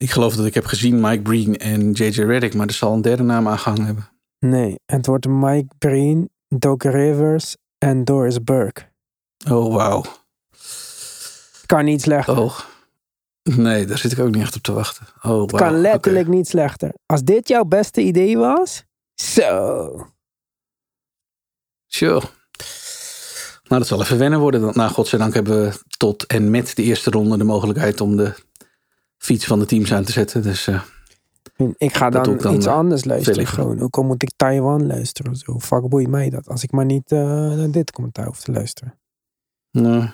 [0.06, 3.02] Ik geloof dat ik heb gezien Mike Breen en JJ Redick, maar er zal een
[3.02, 4.10] derde naam aangehangen hebben.
[4.40, 8.82] Nee, het wordt Mike Breen, Doc Rivers en Doris Burke.
[9.50, 10.04] Oh, wauw.
[11.66, 12.40] Kan niet slechter.
[12.40, 12.60] Oh.
[13.44, 15.06] Nee, daar zit ik ook niet echt op te wachten.
[15.18, 15.46] Oh, wauw.
[15.46, 16.94] kan letterlijk niet slechter.
[17.06, 18.84] Als dit jouw beste idee was,
[19.16, 20.08] zo.
[21.88, 22.22] Sure.
[23.64, 24.62] Nou, dat zal even wennen worden.
[24.62, 28.34] Dan, nou, godzijdank hebben we tot en met de eerste ronde de mogelijkheid om de
[29.26, 30.42] fiets van de teams aan te zetten.
[30.42, 30.82] Dus eh,
[31.78, 33.48] Ik ga dan, dan, iets eh, anders luisteren.
[33.48, 33.82] Gewoon.
[33.82, 35.60] Ook al moet ik Taiwan luisteren of zo.
[35.60, 36.50] Fuck boei mij dat.
[36.50, 39.00] Als ik maar niet eh, naar dit commentaar hoef te luisteren.
[39.72, 40.00] nou,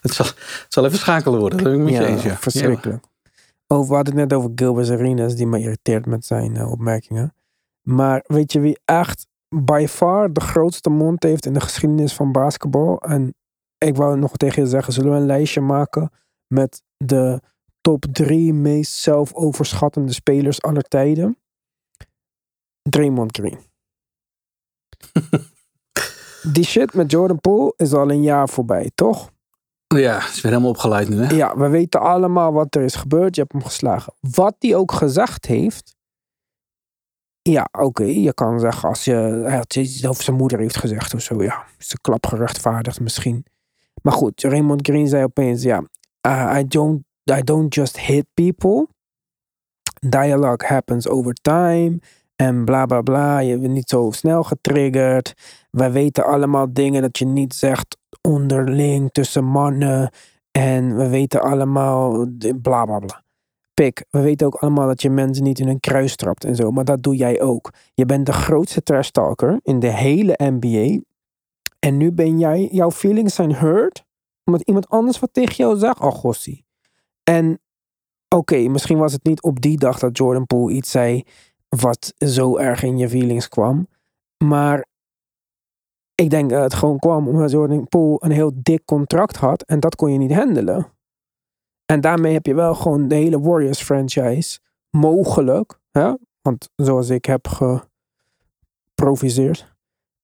[0.00, 1.58] het, zal, het zal even schakelen worden.
[1.58, 2.22] Dat ben ik met je eens.
[2.22, 2.36] Ja.
[2.36, 3.04] verschrikkelijk.
[3.66, 7.34] Over, we hadden het net over Gilbert Arenas, die me irriteert met zijn opmerkingen.
[7.82, 12.32] Maar weet je wie echt by far de grootste mond heeft in de geschiedenis van
[12.32, 13.00] basketbal?
[13.00, 13.34] En
[13.78, 16.10] ik wou nog tegen je zeggen, zullen we een lijstje maken
[16.46, 17.40] met de
[17.82, 21.36] top drie meest zelfoverschattende spelers aller tijden?
[22.82, 23.58] Draymond Green.
[26.52, 29.30] Die shit met Jordan Poole is al een jaar voorbij, toch?
[29.86, 30.16] Ja.
[30.18, 31.22] is weer helemaal opgeleid nu.
[31.22, 31.34] Hè?
[31.34, 33.34] Ja, we weten allemaal wat er is gebeurd.
[33.34, 34.14] Je hebt hem geslagen.
[34.20, 35.96] Wat hij ook gezegd heeft.
[37.42, 38.04] Ja, oké.
[38.04, 39.12] je kan zeggen als je.
[39.44, 41.42] Hij had iets over zijn moeder heeft gezegd of zo.
[41.42, 43.44] Ja, is de klap gerechtvaardigd misschien.
[44.02, 45.84] Maar goed, Raymond Green zei opeens: ja,
[46.26, 48.88] uh, I, don't, I don't just hit people.
[50.08, 52.00] Dialogue happens over time.
[52.36, 53.38] En bla bla bla.
[53.38, 55.34] Je bent niet zo snel getriggerd.
[55.70, 60.10] Wij weten allemaal dingen dat je niet zegt onderling tussen mannen.
[60.50, 62.26] En we weten allemaal
[62.62, 63.22] bla bla bla.
[63.74, 66.70] Pik, we weten ook allemaal dat je mensen niet in een kruis trapt en zo.
[66.70, 67.72] Maar dat doe jij ook.
[67.94, 71.00] Je bent de grootste trash talker in de hele NBA.
[71.78, 74.04] En nu ben jij, jouw feelings zijn hurt.
[74.44, 76.00] Omdat iemand anders wat tegen jou zegt.
[76.00, 76.64] Oh, gossie.
[77.22, 77.60] En
[78.28, 81.24] oké, misschien was het niet op die dag dat Jordan Poole iets zei.
[81.68, 83.88] wat zo erg in je feelings kwam.
[84.44, 84.86] Maar
[86.14, 89.62] ik denk dat het gewoon kwam omdat Jordan Poole een heel dik contract had.
[89.62, 90.92] En dat kon je niet handelen.
[91.86, 95.78] En daarmee heb je wel gewoon de hele Warriors franchise mogelijk.
[95.90, 96.14] Hè?
[96.42, 97.48] Want zoals ik heb
[98.94, 99.74] geproviseerd,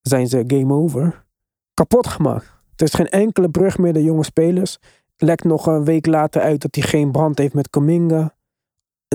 [0.01, 1.27] zijn ze game over.
[1.75, 2.57] Kapot gemaakt.
[2.77, 4.79] Er is geen enkele brug meer de jonge spelers.
[5.19, 8.35] Lekt nog een week later uit dat hij geen band heeft met Kaminga.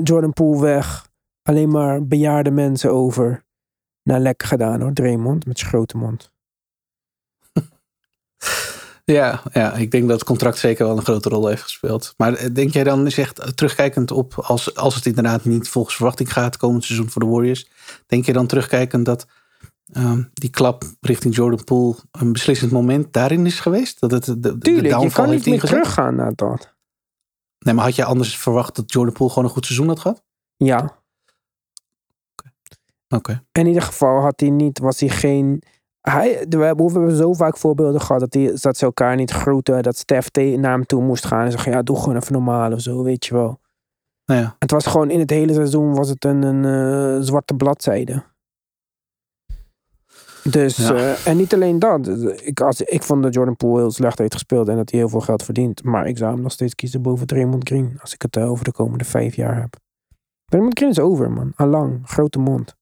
[0.03, 1.07] Jordan Poole weg.
[1.43, 3.43] Alleen maar bejaarde mensen over.
[4.03, 6.31] Nou, lekker gedaan hoor, Draymond met zijn grote mond.
[9.05, 12.13] Ja, ja, ik denk dat het contract zeker wel een grote rol heeft gespeeld.
[12.17, 16.33] Maar eh, denk jij dan, eh, terugkijkend op, als, als het inderdaad niet volgens verwachting
[16.33, 17.67] gaat komend seizoen voor de Warriors,
[18.07, 19.27] denk je dan terugkijkend dat
[19.93, 23.99] ehm, die klap richting Jordan Poole een beslissend moment daarin is geweest?
[23.99, 25.69] Dat het de, de, de Tuurlijk, je kan niet meer ingezet?
[25.69, 26.73] teruggaan naar dat.
[27.59, 30.23] Nee, maar had je anders verwacht dat Jordan Poole gewoon een goed seizoen had gehad?
[30.55, 31.01] Ja,
[33.09, 33.43] Oké.
[33.51, 35.63] in ieder geval had hij niet, was hij geen.
[36.01, 39.83] Hij, we hebben, zo vaak voorbeelden gehad dat, die, dat ze elkaar niet groeten.
[39.83, 42.71] Dat Stef te- naar hem toe moest gaan en zeggen: Ja, doe gewoon even normaal
[42.71, 43.59] of zo, weet je wel.
[44.25, 46.65] Nou ja, Het was gewoon in het hele seizoen was het een, een
[47.17, 48.23] eh, zwarte bladzijde.
[50.43, 50.93] Dus, Ja.
[50.95, 52.07] eh, en niet alleen dat.
[52.43, 55.09] Ik, als, ik vond dat Jordan Poole heel slecht heeft gespeeld en dat hij heel
[55.09, 55.83] veel geld verdient.
[55.83, 57.97] Maar ik zou hem nog steeds kiezen boven Draymond Green.
[58.01, 59.75] Als ik het eh, over de komende vijf jaar heb.
[60.45, 61.51] Draymond Green is over, man.
[61.55, 62.01] Allang.
[62.05, 62.75] Grote mond.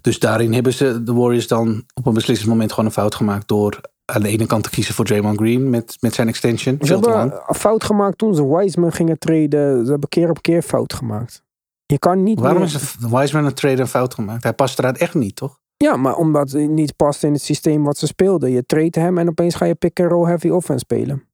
[0.00, 3.48] dus daarin hebben ze de Warriors dan op een beslissend moment gewoon een fout gemaakt
[3.48, 6.78] door aan de ene kant te kiezen voor Draymond Green met, met zijn extension.
[6.80, 9.84] Ze hebben fout gemaakt toen ze Wiseman gingen treden.
[9.84, 11.42] Ze hebben keer op keer fout gemaakt.
[11.86, 14.42] Je kan niet Waarom meer- is Wiseman een trade een fout gemaakt?
[14.42, 15.60] Hij past eruit echt niet, toch?
[15.82, 18.50] Ja, maar omdat hij niet past in het systeem wat ze speelden.
[18.50, 21.24] Je treedt hem en opeens ga je pick and roll heavy offense spelen.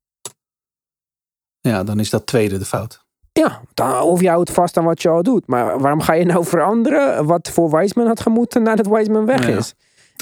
[1.61, 3.07] Ja, dan is dat tweede de fout.
[3.33, 5.47] Ja, dan, of je houdt vast aan wat je al doet.
[5.47, 9.57] Maar waarom ga je nou veranderen wat voor Wiseman had gemoeten nadat Wiseman weg Ja.
[9.57, 9.75] is?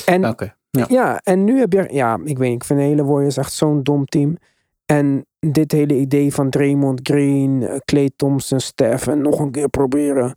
[0.07, 0.55] En Oké.
[0.71, 0.85] Ja.
[0.89, 1.89] Ja, en nu heb je...
[1.91, 2.61] Ja, ik weet niet.
[2.63, 4.37] Ik vind de hele Warriors echt zo'n dom team.
[4.87, 9.07] En dit hele idee van Draymond Green, Klay Thompson, Steph...
[9.07, 10.35] en nog een keer proberen.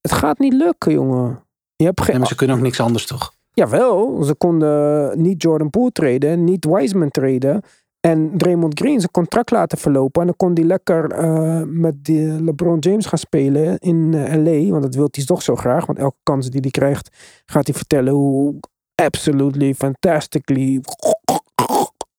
[0.00, 1.43] Het gaat niet lukken, jongen.
[1.84, 2.10] Je hebt geen...
[2.10, 3.34] Nee, maar ze kunnen ook niks anders toch?
[3.52, 7.62] Jawel, ze konden niet Jordan Poole traden, niet Wiseman traden.
[8.00, 10.20] En Draymond Green zijn contract laten verlopen.
[10.20, 14.70] En dan kon hij lekker eh, met die LeBron James gaan spelen in eh, LA.
[14.70, 15.86] Want dat wil hij toch zo graag.
[15.86, 17.16] Want elke kans die hij krijgt,
[17.46, 18.60] gaat hij vertellen hoe
[18.94, 20.80] absolutely, fantastically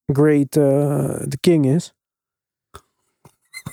[0.05, 1.93] great de king is.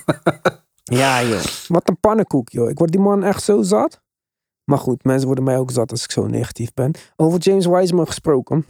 [0.83, 2.69] ja joh, wat een pannenkoek joh.
[2.69, 4.02] Ik word die man echt zo zat.
[4.63, 6.91] Maar goed, mensen worden mij ook zat als ik zo negatief ben.
[7.15, 8.65] Over James Wiseman gesproken.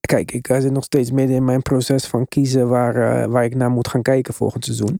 [0.00, 3.54] Kijk, ik zit nog steeds midden in mijn proces van kiezen waar, eh, waar ik
[3.54, 4.98] naar moet gaan kijken volgend seizoen.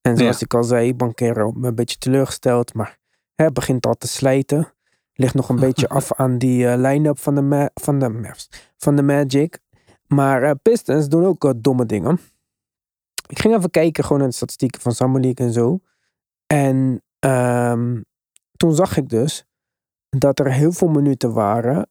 [0.00, 0.44] En zoals Ja.
[0.44, 2.98] ik al zei, Bankero me een beetje teleurgesteld, maar
[3.34, 4.72] hè, begint al te slijten.
[5.12, 8.48] Ligt nog een beetje af aan die eh, line-up van de, Ma- van, de Mavs,
[8.76, 9.58] van de Magic.
[10.06, 12.18] Maar eh, Pistons doen ook domme dingen.
[13.26, 15.80] Ik ging even kijken gewoon naar de statistieken van Summer League en zo.
[16.46, 18.00] En ehm,
[18.58, 19.44] toen zag ik dus
[20.08, 21.90] dat er heel veel minuten waren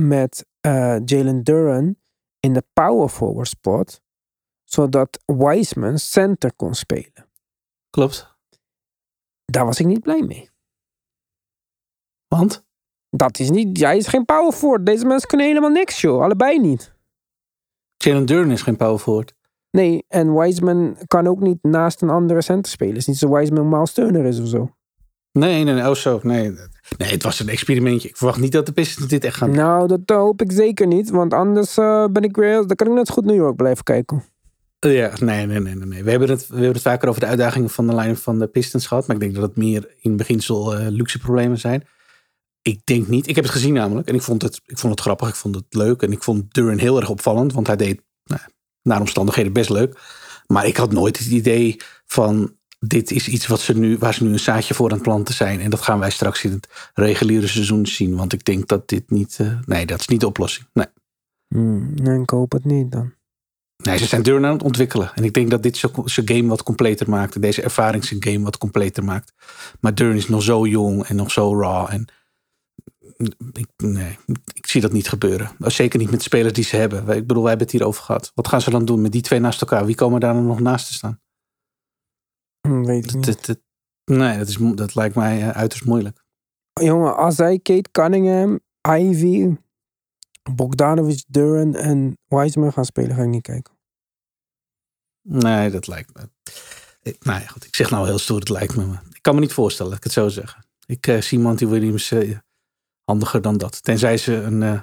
[0.00, 1.96] met eh, Jalen Duran
[2.40, 4.00] in de power forward spot,
[4.64, 7.30] zodat Wiseman center kon spelen.
[7.90, 8.36] Klopt.
[9.44, 10.50] Daar was ik niet blij mee.
[12.28, 12.66] Want?
[13.10, 14.86] Dat is niet, hij is geen power forward.
[14.86, 16.22] Deze mensen kunnen helemaal niks, joh.
[16.22, 16.94] Allebei niet.
[17.96, 19.34] Jalen Duran is geen power forward.
[19.70, 22.92] Nee, en Wiseman kan ook niet naast een andere center spelen.
[22.92, 24.74] Het is niet zo Wiseman Miles Turner is of zo.
[25.32, 25.88] Nee, nee, nee.
[25.88, 26.20] Oh zo.
[26.22, 26.50] Nee.
[26.98, 28.08] nee, het was een experimentje.
[28.08, 29.56] Ik verwacht niet dat de Pistons dit echt gaan doen.
[29.56, 31.10] Nou, dat hoop ik zeker niet.
[31.10, 32.66] Want anders eh, ben ik weer...
[32.66, 34.24] Dan kan ik net zo goed New York blijven kijken.
[34.78, 36.04] Ja, nee, nee, nee, nee.
[36.04, 38.46] We, hebben het, we hebben het vaker over de uitdagingen van de line van de
[38.46, 39.06] Pistons gehad.
[39.06, 41.84] Maar ik denk dat het meer in beginsel eh, luxe problemen zijn.
[42.62, 43.28] Ik denk niet.
[43.28, 44.08] Ik heb het gezien namelijk.
[44.08, 45.28] En ik vond het, ik vond het grappig.
[45.28, 46.02] Ik vond het leuk.
[46.02, 47.52] En ik vond Duran heel erg opvallend.
[47.52, 48.40] Want hij deed nou,
[48.82, 50.00] naar omstandigheden best leuk.
[50.46, 52.56] Maar ik had nooit het idee van...
[52.86, 55.34] Dit is iets wat ze nu, waar ze nu een zaadje voor aan het planten
[55.34, 55.60] zijn.
[55.60, 58.16] En dat gaan wij straks in het reguliere seizoen zien.
[58.16, 59.36] Want ik denk dat dit niet...
[59.40, 60.66] eh, nee, dat is niet de oplossing.
[60.72, 60.86] Nee.
[61.48, 63.14] Hmm, nee, ik hoop het niet dan.
[63.76, 65.14] Nee, ze zijn Duran aan het ontwikkelen.
[65.14, 67.34] En ik denk dat dit zijn game wat completer maakt.
[67.34, 69.32] En deze ervaring zijn game wat completer maakt.
[69.80, 71.86] Maar Duran is nog zo jong en nog zo raw.
[71.90, 72.06] En
[73.52, 74.18] ik, nee,
[74.54, 75.50] ik zie dat niet gebeuren.
[75.58, 77.16] Zeker niet met de spelers die ze hebben.
[77.16, 78.32] Ik bedoel, wij hebben het hier over gehad.
[78.34, 79.86] Wat gaan ze dan doen met die twee naast elkaar?
[79.86, 81.20] Wie komen daar dan nog naast te staan?
[82.68, 83.24] Hmm, weet ik niet.
[83.26, 83.60] dat, dat-
[84.04, 86.24] nee, dat, is, dat lijkt mij eh, uiterst moeilijk.
[86.80, 89.56] Jongen, als zij Kate Cunningham, Ivy,
[90.52, 93.74] Bogdanovic, Duran en Wiseman gaan spelen, ga ik niet kijken.
[95.28, 96.28] Nee, dat lijkt me.
[97.02, 97.64] Ik, nou ja, goed.
[97.64, 98.84] Ik zeg nou heel stoer, het lijkt me.
[98.86, 100.66] maar Ik kan me niet voorstellen, laat ik het zo zeggen.
[100.86, 102.38] Ik eh, zie Monty Williams eh,
[103.04, 103.82] handiger dan dat.
[103.82, 104.80] Tenzij ze een, eh,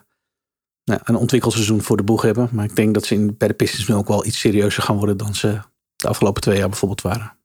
[0.84, 2.50] nou, een ontwikkelseizoen voor de boeg hebben.
[2.52, 4.98] Maar ik denk dat ze in, bij de Pistons nu ook wel iets serieuzer gaan
[4.98, 5.62] worden dan ze
[5.96, 7.38] de afgelopen twee jaar bijvoorbeeld waren.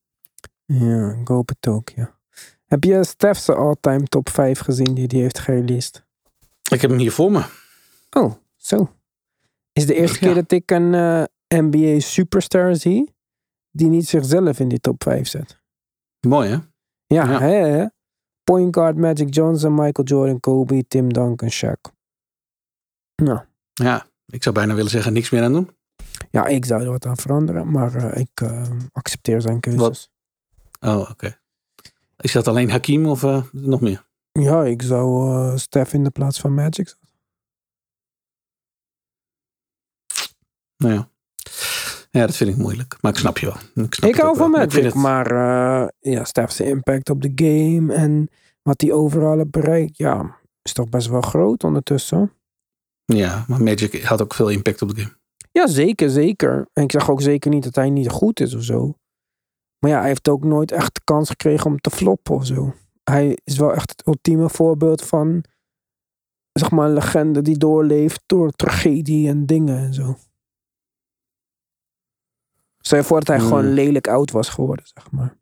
[0.66, 1.16] Ja,
[1.68, 2.18] ook, ja.
[2.64, 6.04] Heb je Steph's all-time top 5 gezien die hij heeft gereleased?
[6.70, 7.44] Ik heb hem hier voor me.
[8.10, 8.90] Oh, zo.
[9.72, 10.26] Is de eerste Ja.
[10.32, 11.24] keer dat ik een eh,
[11.60, 13.14] NBA superstar zie
[13.70, 15.60] die niet zichzelf in die top 5 zet.
[16.20, 16.54] Mooi hè?
[17.06, 17.38] Ja, Ja.
[17.40, 17.86] Hè, hè?
[18.44, 21.92] Point guard Magic Johnson, Michael Jordan, Kobe, Tim Duncan, Shaq.
[23.22, 23.40] Nou,
[23.74, 25.70] Ja, ik zou bijna willen zeggen niks meer aan doen.
[26.30, 29.80] ja, ik zou er wat aan veranderen, maar eh, ik eh, accepteer zijn keuzes.
[29.80, 30.10] Wat?
[30.84, 31.38] Oh, oké.
[32.16, 34.06] Is dat alleen Hakim of eh, nog meer?
[34.32, 37.08] Ja, ik zou eh Steph in de plaats van Magic zetten.
[40.76, 41.08] Nou ja.
[42.10, 42.96] Ja, dat vind ik moeilijk.
[43.00, 43.86] Maar ik snap je wel.
[44.10, 44.60] Ik, hou van wel.
[44.60, 48.28] Magic, het- maar eh ja, Steph's impact op de game en
[48.62, 52.32] wat hij overal heeft bereikt, ja, is toch best wel groot ondertussen.
[53.04, 55.16] Ja, maar Magic had ook veel impact op de game.
[55.52, 56.68] Ja, zeker, zeker.
[56.72, 58.98] En ik zeg ook zeker niet dat hij niet goed is of zo.
[59.84, 62.74] Maar ja, hij heeft ook nooit echt de kans gekregen om te floppen of zo.
[63.02, 65.44] Hij is wel echt het ultieme voorbeeld van,
[66.52, 70.16] zeg maar, een legende die doorleeft door tragedie en dingen en zo.
[72.78, 73.46] Stel je voor dat hij Hmm.
[73.46, 75.36] gewoon lelijk oud was geworden, zeg maar.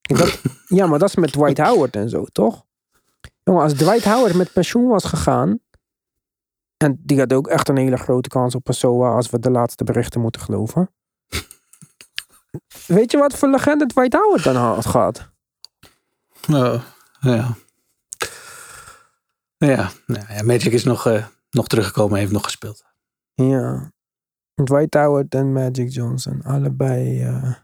[0.00, 0.42] Dat,
[0.78, 2.66] ja, maar dat is met Dwight Howard en zo, toch?
[3.42, 5.60] Jongen, als Dwight Howard met pensioen was gegaan.
[6.76, 9.50] En die had ook echt een hele grote kans op een SOA als we de
[9.50, 10.90] laatste berichten moeten geloven.
[12.86, 15.30] Weet je wat voor legende Dwight Howard dan had gehad?
[16.50, 16.82] Oh,
[17.20, 17.56] ja.
[19.56, 22.84] Ja, nou ja, Magic is nog, eh, nog teruggekomen en heeft nog gespeeld.
[23.34, 23.92] Ja.
[24.54, 26.42] Dwight Howard en Magic Johnson.
[26.42, 27.54] Allebei eh,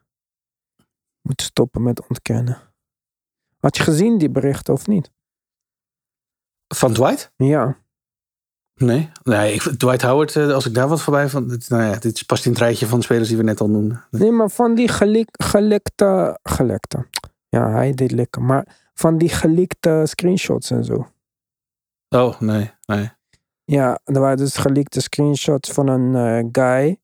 [1.22, 2.60] moeten stoppen met ontkennen.
[3.58, 5.10] Had je gezien die berichten of niet?
[6.74, 7.32] Van Dwight?
[7.36, 7.78] Ja.
[8.78, 9.10] Nee.
[9.22, 11.48] Nee, ik, Dwight Howard, eh, als ik daar wat voorbij van.
[11.48, 13.70] Dit, nou ja, dit past in het rijtje van de spelers die we net al
[13.70, 14.04] noemden.
[14.10, 16.38] Nee, maar van die gelik, gelekte...
[16.42, 17.06] Gelekte.
[17.48, 18.42] Ja, hij deed lekker.
[18.42, 21.06] Maar van die gelikte screenshots en zo.
[22.08, 23.10] Oh, nee, nee.
[23.64, 26.98] Ja, er waren dus gelikte screenshots van een eh, guy.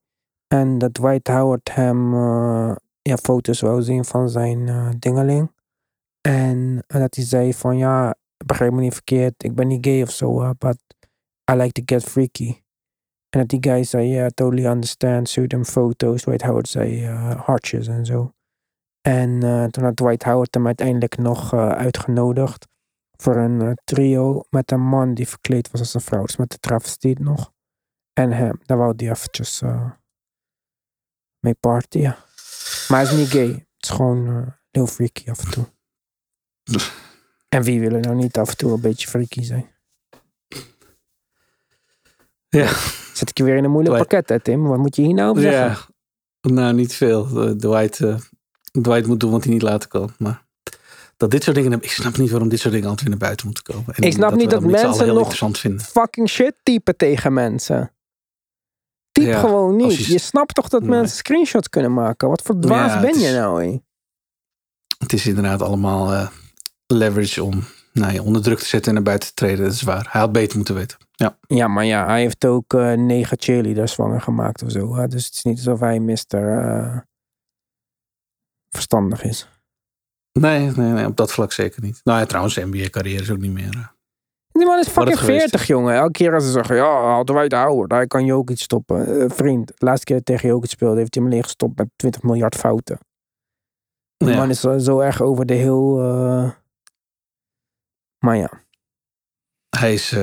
[0.46, 5.52] En dat Dwight Howard hem eh, ja, foto's wou zien van zijn eh, dingeling.
[6.20, 8.14] En dat hij zei van ja,
[8.46, 9.44] begrijp me niet verkeerd.
[9.44, 10.78] Ik ben niet gay of zo, uh, but
[11.50, 12.62] I like to get freaky.
[13.34, 15.28] En dat die guy zei, yeah, I totally understand.
[15.28, 16.22] Stuurde hem foto's.
[16.22, 18.34] Dwight Howard zei eh, hartjes en zo.
[19.00, 22.66] En eh, toen had Dwight Howard hem uiteindelijk nog eh, uitgenodigd
[23.16, 26.24] voor een trio met een man die verkleed was als een vrouw.
[26.24, 27.52] Dus met de travestiet nog.
[28.12, 28.60] En hem.
[28.64, 29.62] Daar wou hij eventjes
[31.40, 32.16] mee partyen.
[32.88, 33.48] Maar hij is niet gay.
[33.48, 35.64] Het is gewoon heel freaky af en toe.
[37.48, 39.73] En wie wil er nou niet af en toe een beetje freaky zijn?
[42.60, 42.68] Ja.
[43.12, 44.10] Zet ik je weer in een moeilijk Dwight.
[44.10, 44.62] pakket, hè, Tim?
[44.68, 45.86] Wat moet je hier nou op zeggen?
[46.40, 46.50] Ja.
[46.50, 47.26] Nou, niet veel.
[47.42, 48.14] Eh, Dwight, eh,
[48.82, 50.12] Dwight moet doen wat hij niet laten kan.
[50.18, 50.42] Maar
[51.16, 51.72] dat dit soort dingen.
[51.82, 53.94] Ik snap niet waarom dit soort dingen altijd weer naar buiten moeten komen.
[53.94, 55.80] En Ik snap niet dat mensen nog interessant vinden.
[55.80, 57.92] Fucking shit typen tegen mensen.
[59.12, 59.96] Typ Ja, gewoon niet.
[60.06, 60.18] je- Je...
[60.18, 60.90] snapt toch dat Nee.
[60.90, 62.28] mensen screenshots kunnen maken?
[62.28, 63.78] Wat voor dwaas Ja, ben je is- nou, hé?
[64.98, 66.28] Het is inderdaad allemaal eh,
[66.86, 69.64] leverage om nou ja, onder druk te zetten en naar buiten te treden.
[69.64, 70.06] Dat is waar.
[70.10, 70.98] Hij had beter moeten weten.
[71.16, 71.38] Ja.
[71.46, 74.94] Ja, maar ja, hij heeft ook eh, negen cheerleaders zwanger gemaakt of zo.
[74.96, 75.06] Hè?
[75.08, 76.98] Dus het is niet alsof hij mister eh,
[78.68, 79.48] verstandig is.
[80.32, 82.00] Nee, nee, nee, op dat vlak zeker niet.
[82.04, 83.74] Nou ja, trouwens, NBA-carrière is ook niet meer.
[83.74, 83.86] eh,
[84.52, 85.94] Die man is het fucking geweest 40, jongen.
[85.94, 88.62] Elke keer als ze zeggen, ja, hadden wij de Howard, hij kan je ook iets
[88.62, 89.30] stoppen.
[89.30, 91.88] Vriend, de laatste keer tegen je ook iets speelde, heeft hij hem alleen gestopt met
[91.96, 92.98] 20 miljard fouten.
[94.16, 94.36] Die Ja.
[94.36, 95.96] man is zo- zo erg over de heel...
[98.24, 98.50] Maar ja,
[99.76, 100.16] Hij is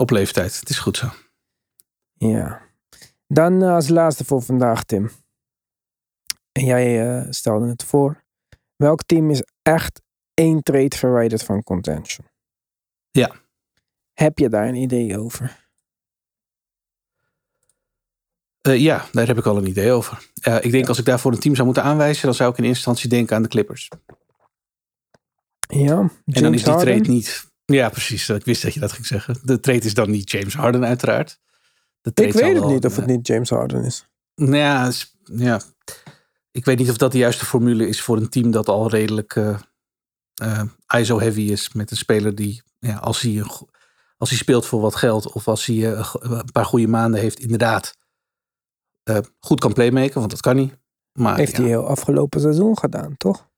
[0.00, 0.60] op leeftijd.
[0.60, 1.08] Het is goed zo.
[2.14, 2.70] ja.
[3.26, 5.10] Dan eh, als laatste voor vandaag, Tim.
[6.52, 8.24] En jij eh, stelde het voor.
[8.76, 10.02] Welk team is echt
[10.34, 12.26] één trade verwijderd van contention?
[13.10, 13.34] Ja.
[14.12, 15.60] Heb je daar een idee over?
[18.60, 20.30] Eh, ja, daar heb ik al een idee over.
[20.60, 22.76] Ik denk als ik daarvoor een team zou moeten aanwijzen, dan zou ik in eerste
[22.76, 23.88] instantie denken aan de Clippers.
[25.68, 26.94] Ja, en dan is die Harden?
[26.94, 27.51] trade niet.
[27.64, 28.28] Ja, precies.
[28.28, 29.38] Ik wist dat je dat ging zeggen.
[29.42, 31.40] De trade is dan niet James Harden, uiteraard.
[32.00, 34.06] De Ik weet het niet of eh, het niet James Harden is.
[34.34, 34.92] Nou ja,
[35.24, 35.60] ja,
[36.50, 39.36] ik weet niet of dat de juiste formule is voor een team dat al redelijk
[39.36, 39.58] eh,
[40.34, 40.62] eh,
[41.00, 41.72] ISO-heavy is.
[41.72, 43.50] Met een speler die, ja, als, hij een
[44.22, 47.38] als hij speelt voor wat geld of als hij eh, een paar goede maanden heeft,
[47.38, 47.96] inderdaad
[49.02, 50.72] eh, goed kan playmaken, want dat kan hij.
[51.12, 53.50] Maar Heeft ja, hij heel afgelopen seizoen gedaan, toch?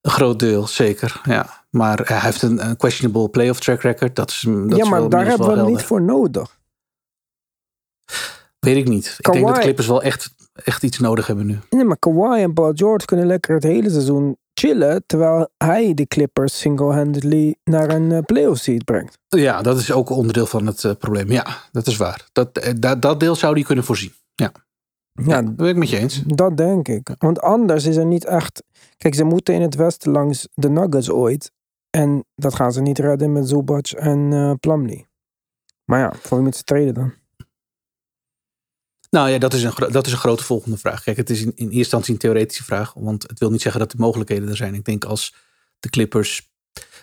[0.00, 1.20] een groot deel, zeker.
[1.24, 1.65] Ja.
[1.76, 4.16] Maar hij heeft een, een questionable playoff track record.
[4.16, 6.58] Dat is, dat ja, is maar wel daar hebben we hem niet voor nodig.
[8.58, 9.16] Weet ik niet.
[9.18, 11.58] Ik denk dat Clippers wel echt, echt iets nodig hebben nu.
[11.70, 15.02] Nee, maar Kawhi en Paul George kunnen lekker het hele seizoen chillen.
[15.06, 19.18] Terwijl hij de Clippers single-handedly naar een eh, playoff seed brengt.
[19.28, 21.30] Ja, dat is ook onderdeel van het eh, probleem.
[21.30, 22.28] Ja, dat is waar.
[22.32, 24.12] Dat, eh, dat, dat deel zou die kunnen voorzien.
[24.34, 24.52] Ja,
[25.12, 26.22] Ja, dat ben ik met je eens.
[26.26, 27.14] dat denk ik.
[27.18, 28.62] Want anders is er niet echt...
[28.96, 31.52] Kijk, ze moeten in het westen langs de Nuggets ooit.
[31.96, 35.06] En dat gaan ze niet redden met Zubac en eh Plumlee.
[35.84, 37.12] Maar ja, voor wie moeten ze treden dan?
[39.10, 41.02] Nou ja, dat is, een, dat is een grote volgende vraag.
[41.02, 42.94] Kijk, het is in, in eerste instantie een theoretische vraag.
[42.94, 44.74] Want het wil niet zeggen dat de mogelijkheden er zijn.
[44.74, 45.34] Ik denk als
[45.80, 46.50] de Clippers...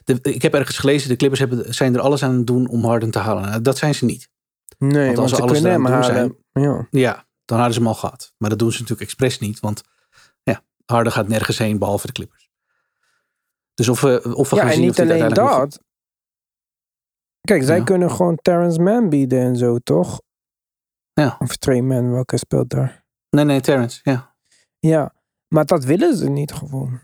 [0.04, 2.86] De, ik heb ergens gelezen, de Clippers hebben, zijn er alles aan het doen om
[2.86, 3.44] Harden te halen.
[3.44, 4.30] Nou, dat zijn ze niet.
[4.78, 6.38] Nee, als want ze ze alles eraan doen halen.
[6.52, 6.88] Ja.
[6.92, 8.34] Ja, dan hadden ze hem al gehad.
[8.38, 9.60] Maar dat doen ze natuurlijk expres niet.
[9.60, 9.84] Want
[10.44, 12.43] ja, Harden gaat nergens heen behalve de Clippers.
[13.74, 15.80] Dus of we, of we Ja, gaan en zien niet of alleen dat.
[17.42, 17.84] Kijk, zij Ja.
[17.84, 20.22] kunnen gewoon Terrence Mann bieden en zo, toch?
[21.14, 21.36] Ja.
[21.40, 23.04] Of Trey Man, welke speelt daar?
[23.30, 24.00] Nee, nee, Terrence.
[24.04, 24.36] Ja.
[24.80, 25.14] Ja,
[25.48, 27.00] maar dat willen ze niet gewoon.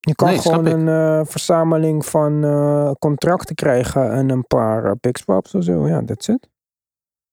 [0.00, 4.92] Je kan Nee, gewoon een eh, verzameling van eh, contracten krijgen en een paar uh,
[5.00, 5.88] pickswaps of zo.
[5.88, 6.48] Ja, that's it.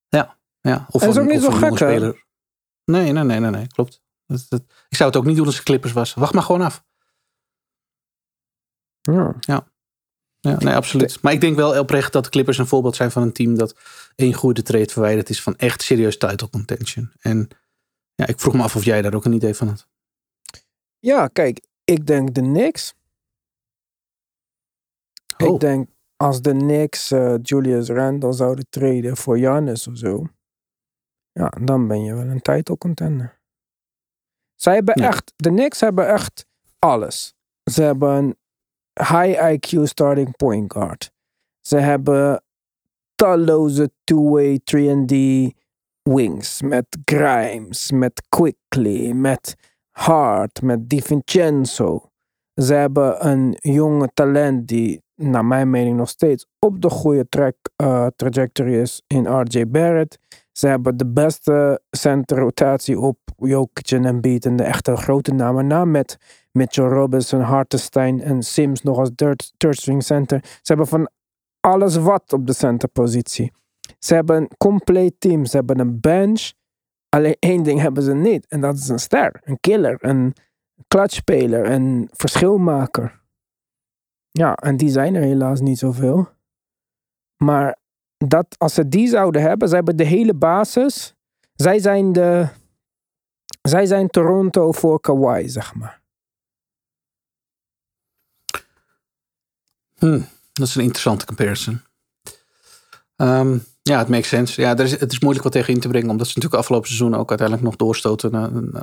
[0.09, 2.11] Ja, of En dat is ook niet of zo gek, hè?
[2.91, 4.01] Nee, nee, nee, nee, nee, klopt.
[4.25, 6.13] Dat, dat- ik zou het ook niet doen als ik Clippers was.
[6.13, 6.83] Wacht maar gewoon af.
[9.11, 9.35] Ja.
[10.39, 11.21] Ja, nee, absoluut.
[11.21, 13.75] Maar ik denk wel oprecht dat de Clippers een voorbeeld zijn van een team dat
[14.15, 17.11] één goede trade verwijderd is van echt serieus title contention.
[17.19, 17.47] En
[18.15, 19.87] ja, ik vroeg me af of jij daar ook een idee van had.
[20.99, 22.93] ja, kijk, ik denk de Knicks.
[25.37, 25.53] Oh.
[25.53, 30.27] Ik denk als de Knicks eh, Julius Randle zouden treden voor Giannis of zo.
[31.31, 33.39] Ja, dan ben je wel een title contender.
[34.55, 35.07] Zij hebben Ja.
[35.07, 36.45] echt, de Knicks hebben echt
[36.79, 37.33] alles.
[37.71, 38.37] Ze hebben
[38.93, 41.11] high IQ starting point guard.
[41.61, 42.43] Ze hebben
[43.15, 45.15] talloze two-way 3D
[46.03, 46.61] wings.
[46.61, 49.55] Met Grimes, met Quickly, met
[49.91, 52.09] Hart, met DiVincenzo.
[52.55, 57.55] Ze hebben een jonge talent die, naar mijn mening, nog steeds op de goede track,
[57.75, 60.19] eh, trajectory is in RJ Barrett.
[60.53, 65.85] Ze hebben de beste centerrotatie op Jokic en Embiid en de echte grote namen na
[65.85, 66.17] met
[66.51, 70.39] Mitchell Robinson, Hartenstein en Sims nog als third, third string center.
[70.43, 71.09] Ze hebben van
[71.59, 73.51] alles wat op de centerpositie.
[73.99, 75.45] Ze hebben een compleet team.
[75.45, 76.51] Ze hebben een bench.
[77.09, 78.47] Alleen één ding hebben ze niet.
[78.47, 79.41] En dat is een ster.
[79.43, 79.97] Een killer.
[79.99, 80.35] Een
[80.87, 81.71] clutchspeler.
[81.71, 83.21] Een verschilmaker.
[84.31, 86.29] Ja, en die zijn er helaas niet zoveel.
[87.37, 87.77] Maar
[88.27, 91.13] dat, als ze die zouden hebben, ze hebben de hele basis.
[91.55, 92.47] Zij zijn de.
[93.61, 96.01] Zij zijn Toronto voor Kawhi, zeg maar.
[99.93, 100.21] Hm,
[100.53, 101.81] dat is een interessante comparison.
[103.15, 104.61] Ehm, ja, het makes sense.
[104.61, 106.09] Ja, is, het is moeilijk wat tegen in te brengen.
[106.09, 108.31] Omdat ze natuurlijk afgelopen seizoen ook uiteindelijk nog doorstoten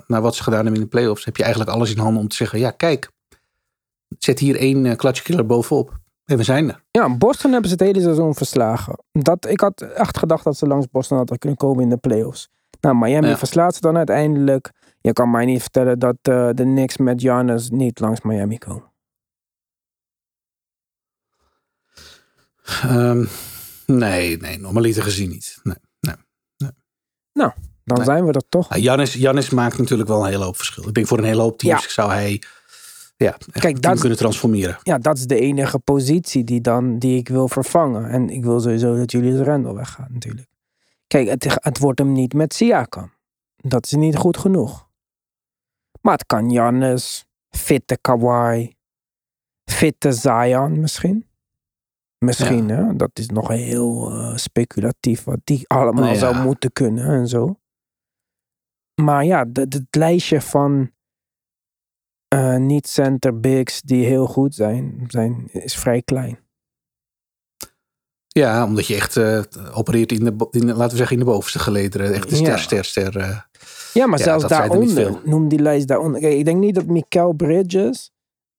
[0.06, 1.24] naar, wat ze gedaan hebben in de playoffs.
[1.24, 3.10] Heb je eigenlijk alles in handen om te zeggen, ja kijk,
[4.18, 5.99] zet hier één eh, clutch killer bovenop.
[6.30, 6.82] En we zijn er.
[6.90, 8.98] Ja, Boston hebben ze het hele seizoen verslagen.
[9.12, 12.48] Dat, ik had echt gedacht dat ze langs Boston hadden kunnen komen in de playoffs.
[12.80, 13.36] Nou, Miami Ja.
[13.38, 14.72] verslaat ze dan uiteindelijk.
[15.00, 18.92] Je kan mij niet vertellen dat eh, de Knicks met Giannis niet langs Miami komen.
[22.64, 23.24] Ehm,
[23.86, 25.58] nee, nee, normaliter gezien niet.
[25.62, 25.76] Nee.
[27.84, 28.04] Dan Nee.
[28.04, 28.76] zijn we er toch.
[28.76, 30.88] Jannis maakt natuurlijk wel een hele hoop verschil.
[30.88, 31.90] Ik denk voor een hele hoop teams Ja.
[31.90, 32.42] zou hij
[33.24, 34.78] ja, Kijk, dat kunnen transformeren.
[34.82, 38.10] Ja, dat is de enige positie die, dan, die ik wil vervangen.
[38.10, 40.48] En ik wil sowieso dat Julius Randle weggaat natuurlijk.
[41.06, 43.12] Kijk, het, het wordt hem niet met Siakam.
[43.56, 44.88] Dat is niet goed genoeg.
[46.00, 48.74] Maar het kan Giannis, fitte Kawhi,
[49.64, 51.26] fitte Zion misschien.
[52.18, 52.96] Misschien, hè?
[52.96, 56.18] Dat is nog heel eh, speculatief wat die allemaal Nou ja.
[56.20, 57.54] zou moeten kunnen en zo.
[59.02, 60.90] Maar ja, de- de- het lijstje van
[62.30, 66.38] eh, niet-center bigs die heel goed zijn, zijn, is vrij klein.
[68.28, 69.40] Ja, omdat je echt eh,
[69.74, 72.14] opereert in de, in laten we zeggen, in de bovenste gelederen.
[72.14, 72.56] Echt de ster, Ja.
[72.56, 73.16] ster, ster.
[73.16, 73.38] eh.
[73.92, 76.20] Ja, maar Ja, zelfs er daaronder, noem die lijst daaronder.
[76.20, 78.10] Kijk, ik denk niet dat Mikael Bridges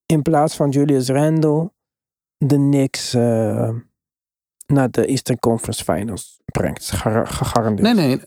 [0.05, 1.71] in plaats van Julius Randle
[2.37, 3.13] de Knicks
[4.65, 6.91] naar de Eastern Conference Finals brengt.
[6.91, 7.95] Gegarandeerd.
[7.95, 8.21] Nee, nee.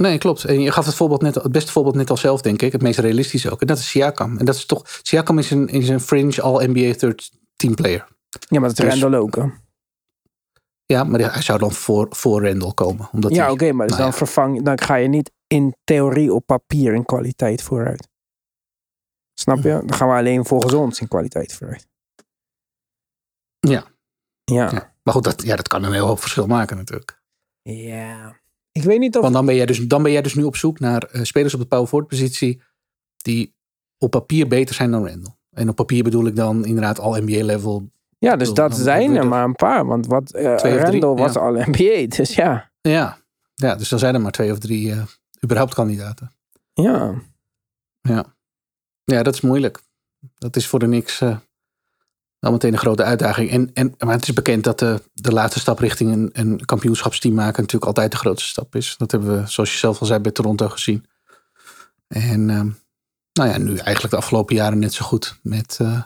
[0.00, 0.44] Nee, klopt.
[0.44, 2.72] En je gaf het, voorbeeld net, het beste voorbeeld net al zelf, denk ik.
[2.72, 3.60] Het meest realistisch ook.
[3.60, 4.38] En dat is Siakam.
[4.38, 4.82] En dat is toch...
[5.02, 8.08] Siakam is een, is een fringe all-NBA third team player.
[8.48, 9.36] Ja, maar dat is Dus- Randle ook.
[9.36, 9.44] hè?
[10.86, 13.08] Ja, maar hij zou dan voor, voor Randall komen.
[13.12, 14.26] Omdat Ja, oké, maar dus nou dan, ja.
[14.26, 18.08] vervang, dan ga je niet in theorie op papier in kwaliteit vooruit.
[19.34, 19.82] Snap je?
[19.86, 21.88] Dan gaan we alleen volgens ons in kwaliteit vooruit.
[23.60, 23.84] Ja.
[24.44, 24.70] Ja.
[24.70, 24.94] Ja.
[25.02, 27.20] Maar goed, dat, ja, dat kan een heel hoop verschil maken natuurlijk.
[27.62, 28.39] Ja.
[28.72, 29.22] Ik weet niet of...
[29.22, 31.54] Want dan ben jij dus, dan ben jij dus nu op zoek naar eh, spelers
[31.54, 32.62] op de power forward positie
[33.16, 33.54] die
[33.98, 35.34] op papier beter zijn dan Randall.
[35.50, 37.90] En op papier bedoel ik dan inderdaad al NBA level.
[38.18, 39.86] Ja, dus bedoel, dat dan zijn er maar een paar.
[39.86, 41.40] Want wat drie, Randall was ja.
[41.40, 42.06] al NBA.
[42.16, 42.70] Dus ja.
[42.80, 43.18] Ja,
[43.54, 45.02] ja dus dan zijn er maar twee of drie eh,
[45.44, 46.32] überhaupt kandidaten.
[46.72, 47.14] Ja.
[49.04, 49.82] Ja, dat is moeilijk.
[50.34, 51.36] Dat is voor de niks eh
[52.40, 53.50] al meteen een grote uitdaging.
[53.50, 57.34] En, en, maar het is bekend dat de, de laatste stap richting een, een kampioenschapsteam
[57.34, 58.94] maken natuurlijk altijd de grootste stap is.
[58.98, 61.04] Dat hebben we, zoals je zelf al zei, bij Toronto gezien.
[62.08, 62.68] En ehm,
[63.32, 65.38] nou ja, nu eigenlijk de afgelopen jaren net zo goed.
[65.42, 66.02] Met eh,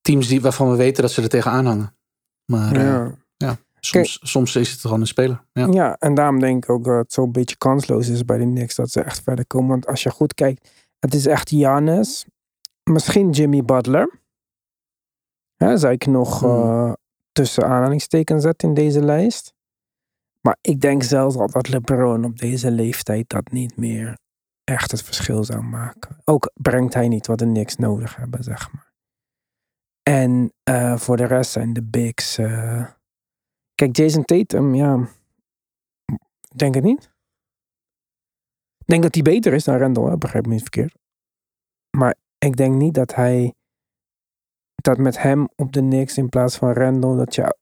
[0.00, 1.96] teams die, waarvan we weten dat ze er tegenaan hangen.
[2.44, 3.56] Maar eh, Ja.
[3.80, 5.44] soms, soms is het gewoon een speler.
[5.52, 5.66] Ja.
[5.70, 8.74] ja, en daarom denk ik ook dat het zo'n beetje kansloos is bij de Knicks
[8.74, 9.68] dat ze echt verder komen.
[9.68, 12.24] Want als je goed kijkt, het is echt Giannis.
[12.84, 14.19] Misschien Jimmy Butler.
[15.64, 16.50] Hè, zou ik nog Hmm.
[16.50, 16.92] eh,
[17.32, 19.54] tussen aanhalingstekens zetten in deze lijst.
[20.40, 24.18] Maar ik denk zelfs al dat LeBron op deze leeftijd dat niet meer
[24.64, 26.16] echt het verschil zou maken.
[26.24, 28.92] Ook brengt hij niet wat de Knicks nodig hebben, zeg maar.
[30.02, 32.38] En eh, voor de rest zijn de bigs...
[32.38, 32.86] eh,
[33.74, 35.08] Kijk, Jason Tatum, ja.
[36.56, 37.10] Denk het niet.
[38.78, 40.18] Ik denk dat hij beter is dan Randall, hè?
[40.18, 40.98] begrijp me niet verkeerd.
[41.96, 43.54] Maar ik denk niet dat hij.
[44.80, 47.56] Dat met hem op de Knicks in plaats van Randall, dat je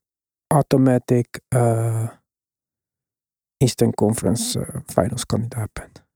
[0.47, 2.09] automatic eh,
[3.57, 6.07] Eastern Conference eh, Finals kandidaat bent.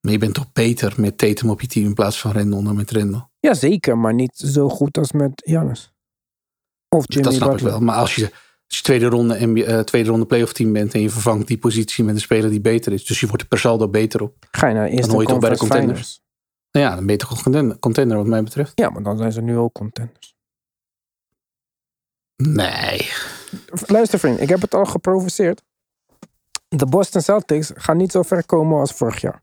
[0.00, 2.76] Maar je bent toch beter met Tatum op je team in plaats van Randall dan
[2.76, 3.26] met Randall.
[3.40, 5.92] Jazeker, maar niet zo goed als met Giannis.
[6.88, 7.72] Of Jimmy dat snap Butler.
[7.72, 7.86] ik wel.
[7.86, 8.30] Maar als je
[8.72, 11.58] Als je tweede ronde, NBA, eh, tweede ronde playoff team bent en je vervangt die
[11.58, 13.04] positie met een speler die beter is.
[13.04, 14.46] Dus je wordt er per saldo beter op.
[14.50, 16.08] Ga je naar eerste hoor je toch bij de conference contenders.
[16.08, 16.21] finals.
[16.72, 18.72] Nou ja, dan ben je toch een contender, wat mij betreft.
[18.74, 20.36] Ja, maar dan zijn ze nu ook contenders.
[22.36, 23.10] Nee.
[23.86, 25.62] Luister vriend, ik heb het al geprovoceerd.
[26.68, 29.42] De Boston Celtics gaan niet zo ver komen als vorig jaar.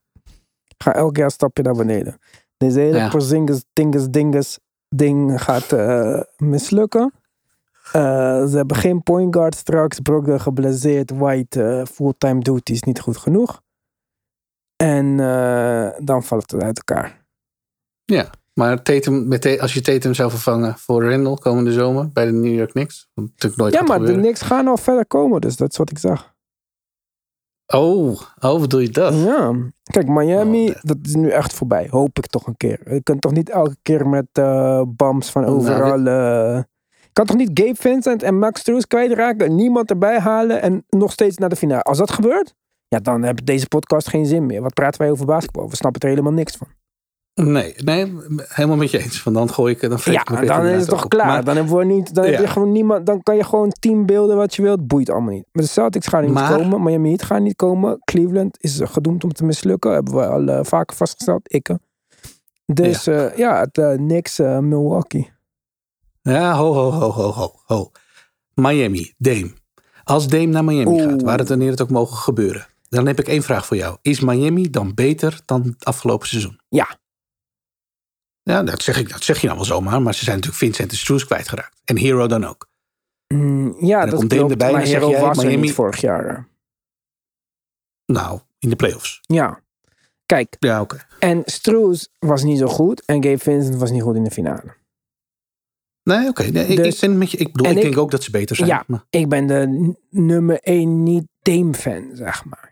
[0.78, 2.20] Gaan elk jaar een stapje naar beneden.
[2.58, 3.10] Deze hele Ja.
[3.10, 4.60] Porzingis, dinges, dinges
[4.90, 7.14] ding gaat eh, mislukken.
[7.92, 10.00] Eh, ze hebben geen point guard straks.
[10.00, 11.12] Brogdon geblesseerd.
[11.12, 13.62] White eh, fulltime duty is niet goed genoeg.
[14.76, 15.18] En
[16.06, 17.19] dan valt het uit elkaar.
[18.10, 22.32] Ja, maar Tatum, met als je Tatum zou vervangen voor Randall komende zomer bij de
[22.32, 23.08] New York Knicks.
[23.16, 24.14] Natuurlijk nooit Ja, maar de.
[24.14, 25.42] Knicks gaan al verder komen.
[25.42, 26.34] Dus dat is wat ik zag.
[27.74, 29.14] Oh, oh, bedoel je dat?
[29.14, 29.54] Ja,
[29.84, 31.88] kijk, Miami, Oh, dat- is nu echt voorbij.
[31.90, 32.94] Hoop ik toch een keer.
[32.94, 36.00] Je kunt toch niet elke keer met eh bams van Nou, overal.
[36.00, 36.66] je
[37.14, 41.38] kan toch niet Gabe Vincent en Max Struz kwijtraken, niemand erbij halen en nog steeds
[41.38, 41.82] naar de finale.
[41.82, 42.56] Als dat gebeurt,
[42.88, 44.62] ja, dan heeft deze podcast geen zin meer.
[44.62, 45.70] Wat praten wij over basketbal?
[45.70, 46.68] We snappen er helemaal niks van.
[47.46, 48.16] Nee, nee,
[48.48, 49.24] helemaal met je eens.
[49.24, 51.10] Want dan gooi ik dan Ja, pet dan is het toch op.
[51.10, 51.26] klaar.
[51.28, 52.48] Maar- dan hebben we niet, dan heb je Ja.
[52.50, 54.88] gewoon niemand, dan kan je gewoon teambeelden wat je wilt.
[54.88, 55.46] Boeit allemaal niet.
[55.52, 56.84] Maar de Celtics gaan niet Maar- komen.
[56.84, 58.00] Miami Heat gaan niet komen.
[58.04, 59.92] Cleveland is gedoemd om te mislukken.
[59.92, 61.42] Hebben we al eh, vaker vastgesteld.
[61.54, 61.70] Ik.
[62.66, 65.32] Dus ja, ja het eh, niks eh, Milwaukee.
[66.22, 67.92] Ja, ho, ho, ho, ho, ho, ho.
[68.54, 69.52] Miami, Dame.
[70.04, 71.04] Als Dame naar Miami Oeh.
[71.04, 72.68] gaat, waar het wanneer het ook mogen gebeuren.
[72.90, 73.98] Dan heb ik één vraag voor jou.
[74.02, 76.60] Is Miami dan beter dan het afgelopen seizoen?
[76.70, 76.98] Ja.
[78.50, 80.02] Ja, dat zeg, ik, dat zeg je nou wel zomaar.
[80.02, 81.82] Maar ze zijn natuurlijk Vincent en Struz kwijtgeraakt.
[81.86, 82.68] En Hero dan ook.
[83.34, 84.52] Mm, ja, dan dat komt klopt.
[84.52, 86.48] erbij maar Hero jij, was er Miami- niet vorig jaar.
[88.06, 89.20] Nou, in de playoffs.
[89.22, 89.62] Ja.
[90.26, 91.06] Kijk, Ja, oké.
[91.20, 93.06] en Struz was niet zo goed.
[93.06, 94.78] En Gabe Vincent was niet goed in de finale.
[96.04, 96.44] Nee, oké.
[96.44, 98.32] Nee, ik, Dus- ik, ben met je, ik bedoel, ik, ik- denk ook dat ze
[98.32, 98.68] beter zijn.
[98.70, 98.84] Ja.
[98.88, 102.69] Maar, ik ben de nummer één niet Dame-fan, zeg maar.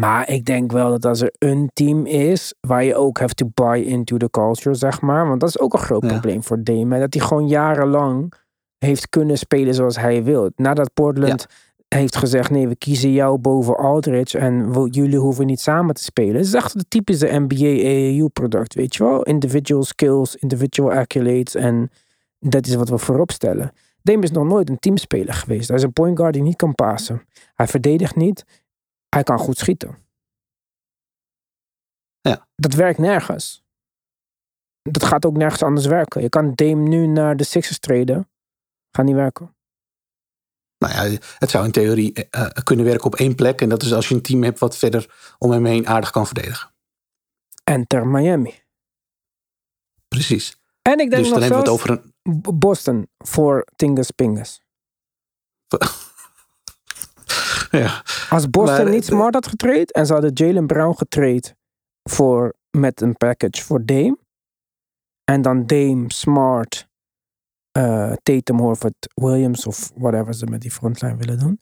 [0.00, 3.50] Maar ik denk wel dat als er een team is waar je ook have to
[3.54, 5.28] buy into the culture, zeg maar.
[5.28, 6.08] Want dat is ook een groot Ja.
[6.08, 6.98] probleem voor Dame.
[6.98, 8.32] Dat hij gewoon jarenlang
[8.78, 10.50] heeft kunnen spelen zoals hij wil.
[10.56, 11.46] Nadat Portland
[11.88, 16.02] heeft gezegd, nee, we kiezen jou boven Aldridge en we- jullie hoeven niet samen te
[16.02, 16.34] spelen.
[16.36, 19.22] Het is echt de typische NBA AAU product, weet je wel.
[19.22, 21.90] Individual skills, individual accolades en
[22.38, 23.72] dat is wat we voorop stellen.
[24.02, 25.68] Dame is nog nooit een teamspeler geweest.
[25.68, 27.22] Hij is een point guard die niet kan passen.
[27.54, 28.44] Hij verdedigt niet.
[29.14, 30.06] Hij kan goed schieten.
[32.20, 32.48] Ja.
[32.56, 33.64] Dat werkt nergens.
[34.82, 36.22] Dat gaat ook nergens anders werken.
[36.22, 38.30] Je kan Dame nu naar de Sixers treden.
[38.90, 39.56] Gaat niet werken.
[40.78, 43.60] nou ja, het zou in theorie eh, eh, kunnen werken op één plek.
[43.60, 46.26] En dat is als je een team hebt wat verder om hem heen aardig kan
[46.26, 46.72] verdedigen.
[47.64, 48.62] Enter Miami.
[50.08, 50.56] Precies.
[50.82, 52.58] En ik denk Dus nog dan hebben we het over een...
[52.58, 54.60] Boston voor Tingus Pingus.
[57.82, 61.54] Ja, Als Boston Maar, niet smart had getraind en ze hadden Jalen Brown getraind
[62.02, 64.18] voor, met een package voor Dame.
[65.24, 66.88] En dan Dame, Smart,
[67.70, 71.60] eh, Tatum, Horford, Williams of whatever ze met die frontline willen doen.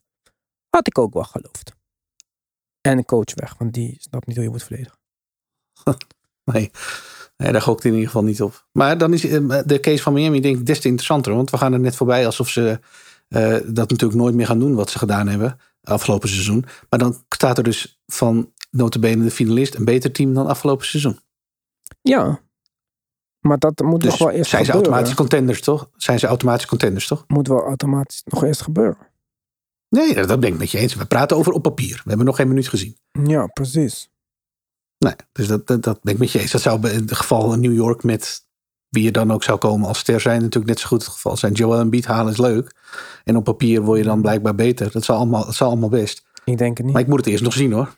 [0.69, 1.75] Had ik ook wel geloofd.
[2.81, 4.99] En een coach weg, want die snapt niet hoe je moet verdedigen.
[6.51, 6.71] nee.
[7.37, 8.67] nee, daar gokt in ieder geval niet op.
[8.71, 11.35] Maar dan is eh, de case van Miami denk ik des te interessanter.
[11.35, 12.79] Want we gaan er net voorbij alsof ze
[13.27, 16.65] eh, dat natuurlijk nooit meer gaan doen wat ze gedaan hebben afgelopen seizoen.
[16.89, 21.19] Maar dan staat er dus van notabene de finalist een beter team dan afgelopen seizoen.
[22.01, 22.41] Ja.
[23.39, 25.89] Maar dat moet Dus nog wel eerst zijn ze automatisch contenders, toch?
[25.95, 27.23] Zijn ze automatisch contenders, toch?
[27.27, 29.11] Moet wel automatisch nog eerst gebeuren.
[29.89, 30.95] Nee, dat ben ik met je eens.
[30.95, 31.95] We praten over op papier.
[31.95, 32.97] We hebben nog geen minuut gezien.
[33.23, 34.09] Ja, precies.
[34.97, 36.51] Nee, dus dat, dat, dat ben ik met je eens.
[36.51, 38.45] Dat zou in het geval New York met
[38.93, 41.37] wie er dan ook zou komen als ster zijn natuurlijk net zo goed het geval
[41.37, 41.53] zijn.
[41.53, 42.75] Joel Embiid halen is leuk.
[43.23, 44.91] En op papier word je dan blijkbaar beter.
[44.91, 46.23] Dat zal allemaal, dat zal allemaal best.
[46.45, 46.93] Ik denk het niet.
[46.93, 47.95] Maar ik moet het eerst nog zien hoor.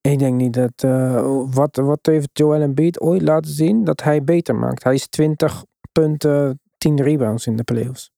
[0.00, 0.72] Ik denk niet dat.
[0.76, 4.84] eh, wat, wat heeft Joel Embiid ooit laten zien dat hij beter maakt?
[4.84, 8.10] Hij is 20 punten, 10 rebounds in de playoffs.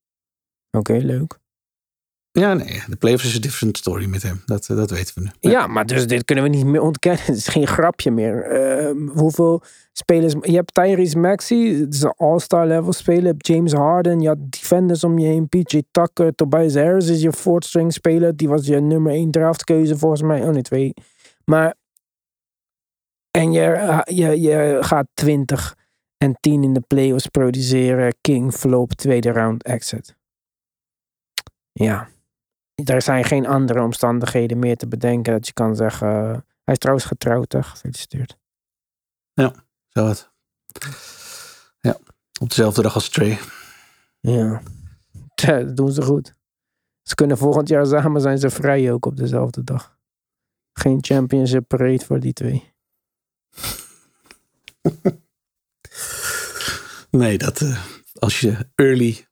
[0.70, 1.38] Oké, leuk.
[2.32, 2.82] Ja, nee.
[2.86, 4.42] De playoffs is een different story met hem.
[4.46, 5.50] Dat, eh, dat weten we nu.
[5.50, 5.66] Ja.
[5.66, 7.24] maar dus dit kunnen we niet meer ontkennen.
[7.26, 8.42] Het is geen grapje meer.
[8.42, 9.62] Eh, hoeveel
[9.92, 10.34] spelers.
[10.40, 13.22] Je hebt Tyrese Maxey, het is een all-star level speler.
[13.22, 15.48] Je hebt James Harden, je had defenders om je heen.
[15.48, 18.36] PJ Tucker, Tobias Harris is je fourth string speler.
[18.36, 20.42] Die was je nummer 1 draftkeuze volgens mij.
[20.42, 20.94] Oh nee, twee.
[21.44, 21.74] Maar.
[23.30, 25.76] En je, je, je gaat 20
[26.18, 28.14] en 10 in de playoffs produceren.
[28.20, 30.16] King flop, tweede round exit.
[31.72, 32.08] Ja.
[32.74, 36.08] Er zijn geen andere omstandigheden meer te bedenken dat je kan zeggen.
[36.08, 37.62] eh, hij is trouwens getrouwd, hè?
[37.62, 38.36] Gefeliciteerd.
[39.88, 40.32] Zo wat.
[41.80, 41.96] Ja,
[42.40, 43.38] op dezelfde dag als Trey.
[44.20, 44.62] Ja.
[45.34, 46.34] Dat doen ze goed.
[47.02, 49.98] Ze kunnen volgend jaar samen zijn ze vrij ook op dezelfde dag.
[50.72, 52.72] Geen championship parade voor die twee.
[57.10, 57.84] Nee, dat eh,
[58.18, 59.26] als je early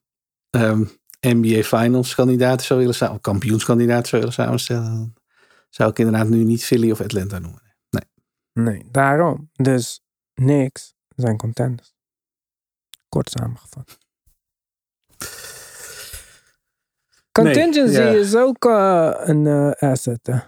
[0.50, 0.84] ehm,
[1.20, 5.14] NBA Finals kandidaten zou willen samen, kampioenskandidaten zou willen samenstellen, dan
[5.68, 7.62] zou ik inderdaad nu niet Philly of Atlanta noemen.
[8.52, 9.50] Nee, daarom.
[9.52, 10.00] Dus
[10.34, 11.94] niks zijn contenders.
[13.08, 13.98] Kort samengevat.
[17.32, 18.08] Contingency ja.
[18.08, 20.26] is ook eh, een eh, asset.
[20.26, 20.38] hè.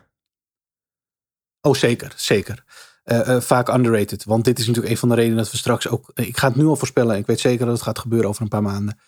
[1.60, 2.64] Oh, zeker, zeker.
[3.02, 4.24] Eh, vaak underrated.
[4.24, 6.10] Want dit is natuurlijk een van de redenen dat we straks ook.
[6.14, 7.16] Ik ga het nu al voorspellen.
[7.16, 8.98] Ik weet zeker dat het gaat gebeuren over een paar maanden.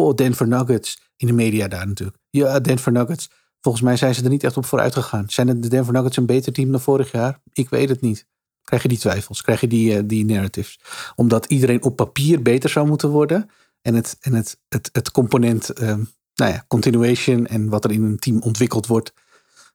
[0.00, 1.00] Goh, Denver Nuggets.
[1.16, 2.18] In de media daar natuurlijk.
[2.30, 3.30] Ja, Denver Nuggets.
[3.60, 5.24] Volgens mij zijn ze er niet echt op vooruit gegaan.
[5.28, 7.40] Zijn de Denver Nuggets een beter team dan vorig jaar?
[7.52, 8.26] Ik weet het niet.
[8.64, 9.42] Krijg je die twijfels?
[9.42, 10.80] Krijg je die, eh, die narratives?
[11.14, 13.50] Omdat iedereen op papier beter zou moeten worden.
[13.82, 16.02] En het, en het, het, het component, ehm,
[16.34, 19.12] nou ja, continuation en wat er in een team ontwikkeld wordt.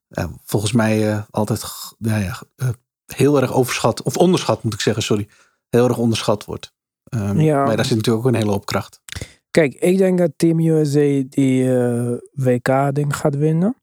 [0.09, 1.63] eh, volgens mij eh, altijd
[1.97, 2.41] nou ja,
[3.05, 5.27] heel erg overschat, of onderschat moet ik zeggen, sorry.
[5.69, 6.73] Heel erg onderschat wordt.
[7.03, 7.65] Ehm, Ja.
[7.65, 9.01] Maar daar zit natuurlijk ook een hele hoop kracht.
[9.55, 13.75] Kijk, ik denk dat Team USA die eh, WK-ding gaat winnen.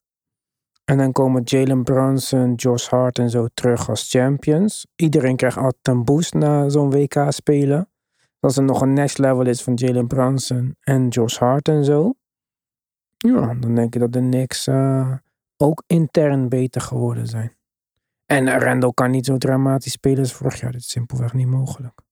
[0.84, 4.86] En dan komen Jalen Brunson, Josh Hart en zo terug als champions.
[4.96, 7.90] Iedereen krijgt altijd een boost na zo'n WK spelen.
[8.40, 12.14] Als er nog een next level is van Jalen Brunson en Josh Hart en zo.
[13.16, 15.14] Ja, dan denk ik dat de Knicks eh,
[15.56, 17.56] ook intern beter geworden zijn.
[18.26, 20.72] En Randall kan niet zo dramatisch spelen als vorig jaar.
[20.72, 22.02] Dit is simpelweg niet mogelijk.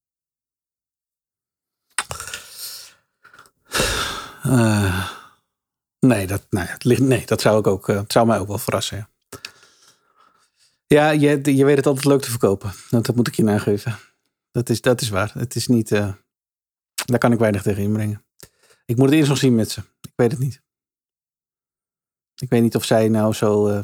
[4.51, 5.11] Eh,
[5.98, 8.59] nee, dat, ja, het ligt, nee, dat zou, ik ook, eh, zou mij ook wel
[8.59, 9.09] verrassen.
[10.86, 12.72] Ja, je, je weet het altijd leuk te verkopen.
[12.90, 13.98] Dat, dat moet ik je nageven.
[14.51, 15.32] Dat is, dat is waar.
[15.34, 16.12] Het is niet, eh,
[17.05, 18.24] daar kan ik weinig tegen inbrengen.
[18.84, 19.80] Ik moet het eerst nog zien met ze.
[20.01, 20.62] Ik weet het niet.
[22.34, 23.82] Ik weet niet of zij nou zo,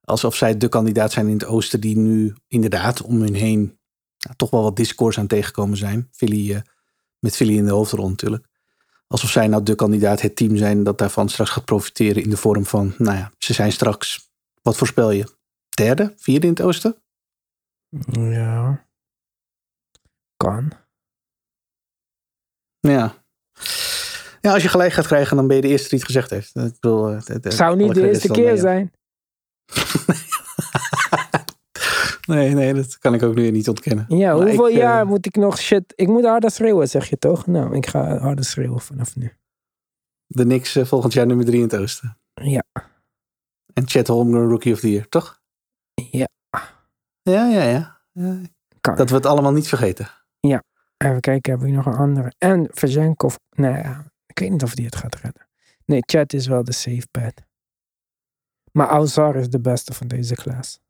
[0.00, 3.78] alsof zij de kandidaat zijn in het oosten die nu inderdaad om hun heen
[4.36, 6.08] toch wel wat discours aan tegenkomen zijn.
[6.12, 6.62] Philly,
[7.18, 8.46] met Philly in de hoofdrol natuurlijk.
[9.06, 12.36] Alsof zij nou de kandidaat, het team zijn dat daarvan straks gaat profiteren in de
[12.36, 14.30] vorm van, nou ja, ze zijn straks,
[14.62, 15.34] wat voorspel je?
[15.68, 16.96] Derde, vierde in het oosten?
[18.10, 18.86] Ja.
[20.36, 20.72] Kan.
[22.80, 23.24] Ja.
[24.40, 26.54] Ja, als je gelijk gaat krijgen, dan ben je de eerste die het gezegd heeft.
[26.54, 27.20] Ik bedoel, eh,
[27.52, 28.56] Zou niet de eerste keer je.
[28.56, 28.92] zijn.
[32.26, 34.04] Nee, nee, dat kan ik ook nu niet ontkennen.
[34.08, 35.92] Ja, Maar hoeveel ik, eh, jaar moet ik nog shit...
[35.96, 37.46] Ik moet harder schreeuwen, zeg je toch?
[37.46, 39.32] Nou, ik ga harder schreeuwen vanaf nu.
[40.26, 42.18] De Knicks eh, volgend jaar nummer drie in het oosten.
[42.34, 42.64] Ja.
[43.72, 45.40] En Chet Holmgren Rookie of the Year, toch?
[45.94, 46.28] Ja.
[47.22, 48.00] Ja, ja, ja.
[48.12, 48.40] ja.
[48.94, 50.08] Dat we het allemaal niet vergeten.
[50.96, 52.32] Even kijken, heb ik nog een andere?
[52.38, 53.36] En Verzenkov...
[53.50, 55.48] Nou ja, ik weet niet of die het gaat redden.
[55.84, 57.44] Nee, Chat is wel de safe bet.
[58.72, 60.80] Maar Alzar is de beste van deze klas.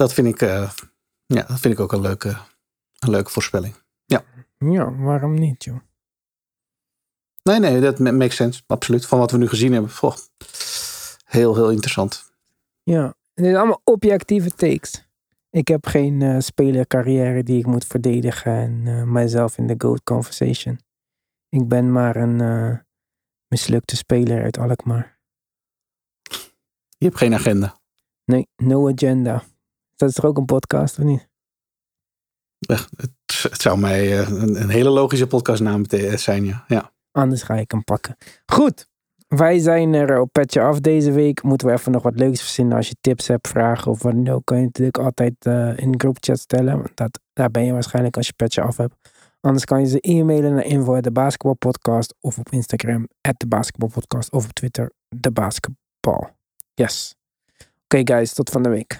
[0.00, 0.70] Dat vind ik, eh,
[1.26, 2.36] ja, dat vind ik ook een leuke,
[2.98, 3.74] een leuke voorspelling.
[4.58, 5.78] Ja, waarom niet, joh?
[7.42, 8.62] Nee, nee, dat ma- makes sense.
[8.66, 9.06] Absoluut.
[9.06, 9.90] Van wat we nu gezien hebben.
[9.90, 10.16] Goh,
[11.24, 12.32] heel, heel interessant.
[12.82, 15.08] Ja, dit zijn allemaal objectieve takes.
[15.50, 20.02] Ik heb geen eh, spelercarrière die ik moet verdedigen en eh, mijzelf in de GOAT
[20.02, 20.80] conversation.
[21.48, 22.82] Ik ben maar een
[23.48, 25.18] mislukte speler uit Alkmaar.
[26.98, 27.78] Je hebt geen agenda.
[28.24, 29.44] Nee, no agenda.
[30.00, 31.28] Dat is toch ook een podcast, of niet?
[32.58, 32.88] Het,
[33.42, 35.84] het zou mij eh, een, een hele logische podcastnaam
[36.14, 36.64] zijn, ja.
[36.68, 36.92] ja.
[37.12, 38.16] Anders ga ik hem pakken.
[38.46, 38.88] Goed,
[39.28, 41.42] wij zijn er op Petje Af deze week.
[41.42, 42.76] Moeten we even nog wat leuks verzinnen.
[42.76, 45.90] Als je tips hebt, vragen of wat dan ook, kan je natuurlijk altijd eh, in
[45.90, 46.76] de groupchat stellen.
[46.76, 48.94] Want dat, daar ben je waarschijnlijk als je Petje Af hebt.
[49.40, 54.44] Anders kan je ze e-mailen naar info de basketbalpodcast of op Instagram de basketbalpodcast of
[54.44, 56.30] op Twitter de basketbal.
[56.74, 57.14] Yes.
[57.84, 58.98] Oké guys, tot van de week.